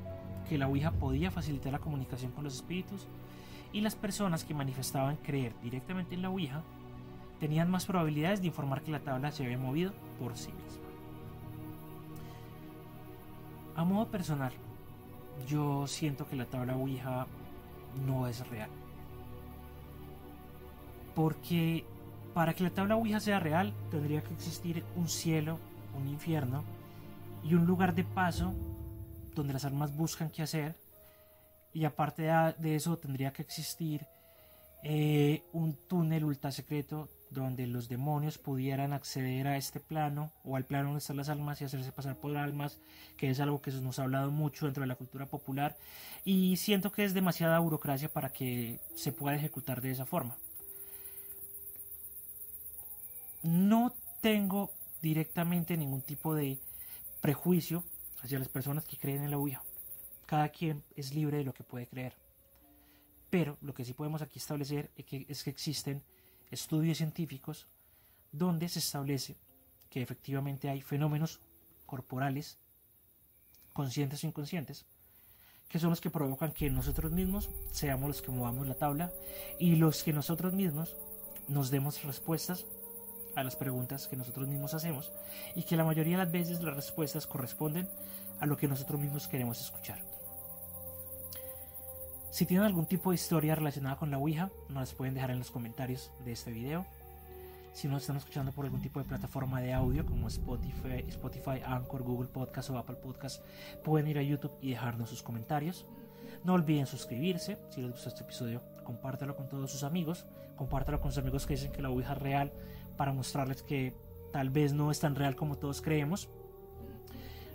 que 0.49 0.59
la 0.59 0.67
Ouija 0.67 0.91
podía 0.91 1.31
facilitar 1.31 1.73
la 1.73 1.79
comunicación 1.79 2.33
con 2.33 2.45
los 2.45 2.55
espíritus 2.55 3.07
y 3.73 3.81
las 3.81 3.95
personas 3.95 4.45
que 4.45 4.55
manifestaban 4.55 5.17
creer 5.17 5.55
directamente 5.63 6.15
en 6.15 6.23
la 6.23 6.31
Ouija 6.31 6.63
tenían 7.41 7.71
más 7.71 7.87
probabilidades 7.87 8.41
de 8.41 8.49
informar 8.49 8.83
que 8.83 8.91
la 8.91 9.01
tabla 9.01 9.33
se 9.33 9.45
había 9.45 9.59
movido 9.59 9.93
por 10.19 10.37
sí 10.37 10.53
misma. 10.53 10.82
A 13.75 13.85
modo 13.85 14.11
personal, 14.11 14.53
yo 15.49 15.87
siento 15.87 16.29
que 16.29 16.37
la 16.37 16.47
tabla 16.47 16.77
Ouija 16.77 17.27
no 18.07 18.27
es 18.27 18.47
real. 18.49 18.71
Porque 21.15 21.85
para 22.35 22.55
que 22.55 22.65
la 22.65 22.71
tabla 22.71 22.97
Ouija 22.97 23.21
sea 23.21 23.41
real, 23.41 23.73
tendría 23.91 24.23
que 24.23 24.35
existir 24.35 24.85
un 24.97 25.09
cielo, 25.09 25.59
un 25.99 26.09
infierno 26.09 26.65
y 27.43 27.55
un 27.55 27.67
lugar 27.67 27.95
de 27.95 28.05
paso 28.05 28.55
donde 29.35 29.53
las 29.53 29.65
almas 29.65 29.97
buscan 29.97 30.31
qué 30.31 30.43
hacer. 30.43 30.77
Y 31.73 31.85
aparte 31.85 32.25
de 32.59 32.75
eso, 32.75 32.99
tendría 32.99 33.33
que 33.33 33.43
existir 33.43 34.07
eh, 34.83 35.45
un 35.53 35.75
túnel 35.89 36.25
ultra 36.25 36.51
secreto 36.51 37.09
donde 37.33 37.67
los 37.67 37.89
demonios 37.89 38.39
pudieran 38.39 38.93
acceder 38.93 39.47
a 39.47 39.57
este 39.57 39.81
plano 39.81 40.33
o 40.45 40.57
al 40.57 40.65
plano 40.65 40.87
donde 40.87 40.99
están 40.99 41.17
las 41.17 41.29
almas 41.29 41.61
y 41.61 41.65
hacerse 41.65 41.93
pasar 41.93 42.17
por 42.17 42.37
almas, 42.37 42.79
que 43.17 43.31
es 43.31 43.41
algo 43.41 43.61
que 43.63 43.71
nos 43.73 43.99
ha 43.99 44.05
hablado 44.05 44.31
mucho 44.31 44.67
dentro 44.67 44.83
de 44.83 44.87
la 44.87 44.97
cultura 44.97 45.27
popular 45.27 45.77
y 46.25 46.57
siento 46.57 46.93
que 46.93 47.05
es 47.05 47.15
demasiada 47.15 47.59
burocracia 47.59 48.09
para 48.09 48.31
que 48.33 48.81
se 48.95 49.13
pueda 49.13 49.37
ejecutar 49.37 49.81
de 49.81 49.91
esa 49.91 50.07
forma. 50.07 50.37
No 53.43 53.93
tengo 54.21 54.71
directamente 55.01 55.77
ningún 55.77 56.03
tipo 56.03 56.35
de 56.35 56.59
prejuicio 57.21 57.83
hacia 58.23 58.39
las 58.39 58.49
personas 58.49 58.85
que 58.85 58.97
creen 58.97 59.25
en 59.25 59.31
la 59.31 59.39
Ouija. 59.39 59.63
cada 60.27 60.49
quien 60.49 60.83
es 60.97 61.15
libre 61.15 61.39
de 61.39 61.45
lo 61.45 61.53
que 61.53 61.65
puede 61.65 61.87
creer. 61.87 62.17
Pero 63.29 63.59
lo 63.61 63.75
que 63.75 63.85
sí 63.85 63.93
podemos 63.93 64.23
aquí 64.23 64.39
establecer 64.39 64.91
es 64.97 65.05
que, 65.05 65.27
es 65.29 65.43
que 65.43 65.51
existen 65.51 66.03
estudios 66.53 66.99
científicos 66.99 67.67
donde 68.31 68.69
se 68.69 68.79
establece 68.79 69.37
que 69.91 70.03
efectivamente 70.03 70.69
hay 70.71 70.81
fenómenos 70.81 71.41
corporales, 71.87 72.59
conscientes 73.73 74.23
o 74.23 74.27
inconscientes, 74.27 74.87
que 75.69 75.79
son 75.79 75.91
los 75.91 76.01
que 76.01 76.11
provocan 76.11 76.53
que 76.53 76.71
nosotros 76.71 77.13
mismos 77.13 77.51
seamos 77.73 78.09
los 78.09 78.23
que 78.23 78.31
movamos 78.31 78.67
la 78.67 78.75
tabla 78.75 79.13
y 79.59 79.77
los 79.77 80.03
que 80.05 80.13
nosotros 80.13 80.53
mismos 80.53 80.97
nos 81.49 81.71
demos 81.71 82.03
respuestas 82.05 82.67
a 83.35 83.43
las 83.43 83.57
preguntas 83.57 84.09
que 84.09 84.17
nosotros 84.17 84.47
mismos 84.47 84.75
hacemos 84.75 85.11
y 85.55 85.63
que 85.63 85.77
la 85.77 85.85
mayoría 85.85 86.19
de 86.19 86.25
las 86.25 86.33
veces 86.33 86.63
las 86.63 86.77
respuestas 86.77 87.27
corresponden 87.27 87.89
a 88.41 88.47
lo 88.47 88.57
que 88.57 88.69
nosotros 88.69 89.01
mismos 89.01 89.29
queremos 89.29 89.61
escuchar. 89.61 90.12
Si 92.33 92.47
tienen 92.47 92.65
algún 92.65 92.87
tipo 92.87 93.11
de 93.11 93.17
historia 93.17 93.55
relacionada 93.55 93.97
con 93.97 94.11
la 94.11 94.17
Ouija, 94.17 94.51
nos 94.71 94.79
las 94.79 94.95
pueden 94.95 95.13
dejar 95.13 95.33
en 95.33 95.39
los 95.39 95.51
comentarios 95.51 96.11
de 96.25 96.33
este 96.33 96.51
video. 96.51 96.87
Si 97.75 97.89
nos 97.89 98.01
están 98.01 98.17
escuchando 98.17 98.53
por 98.53 98.65
algún 98.65 98.81
tipo 98.81 99.01
de 99.01 99.05
plataforma 99.05 99.61
de 99.61 99.75
audio 99.75 100.07
como 100.07 100.29
Spotify, 100.29 101.05
Spotify, 101.09 101.61
Anchor, 101.63 102.03
Google 102.03 102.31
Podcast 102.31 102.71
o 102.71 102.79
Apple 102.79 102.97
Podcast, 102.97 103.45
pueden 103.85 104.09
ir 104.09 104.17
a 104.17 104.23
YouTube 104.23 104.57
y 104.63 104.71
dejarnos 104.71 105.11
sus 105.11 105.23
comentarios. 105.23 105.85
No 106.43 106.55
olviden 106.55 106.87
suscribirse. 106.87 107.59
Si 107.69 107.83
les 107.83 107.91
gustó 107.91 108.09
este 108.09 108.23
episodio, 108.23 108.63
compártelo 108.83 109.37
con 109.37 109.51
todos 109.51 109.71
sus 109.71 109.83
amigos. 109.83 110.25
Compártelo 110.57 111.03
con 111.03 111.13
sus 111.13 111.19
amigos 111.19 111.45
que 111.45 111.53
dicen 111.53 111.71
que 111.71 111.83
la 111.83 111.91
Ouija 111.91 112.15
es 112.15 112.19
real 112.19 112.51
para 112.97 113.13
mostrarles 113.13 113.63
que 113.63 113.95
tal 114.33 114.49
vez 114.49 114.73
no 114.73 114.91
es 114.91 115.01
tan 115.01 115.17
real 115.17 115.37
como 115.37 115.59
todos 115.59 115.83
creemos. 115.83 116.31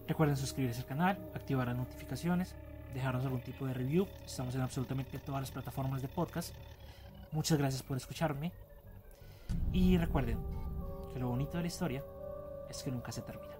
Recuerden 0.07 0.37
suscribirse 0.37 0.81
al 0.81 0.85
canal, 0.85 1.17
activar 1.33 1.65
las 1.65 1.77
notificaciones 1.77 2.53
dejarnos 2.93 3.23
algún 3.26 3.41
tipo 3.41 3.65
de 3.65 3.73
review. 3.73 4.08
Estamos 4.26 4.56
en 4.56 4.62
absolutamente 4.62 5.19
todas 5.19 5.41
las 5.41 5.52
plataformas 5.52 6.02
de 6.02 6.08
podcast. 6.08 6.54
Muchas 7.32 7.58
gracias 7.58 7.84
por 7.84 7.97
escucharme. 7.97 8.52
Y 9.73 9.97
recuerden 9.97 10.39
que 11.13 11.19
lo 11.19 11.30
bonito 11.30 11.58
de 11.58 11.63
la 11.63 11.67
historia 11.67 12.04
es 12.69 12.84
que 12.84 12.91
nunca 12.91 13.12
se 13.12 13.21
termina. 13.21 13.57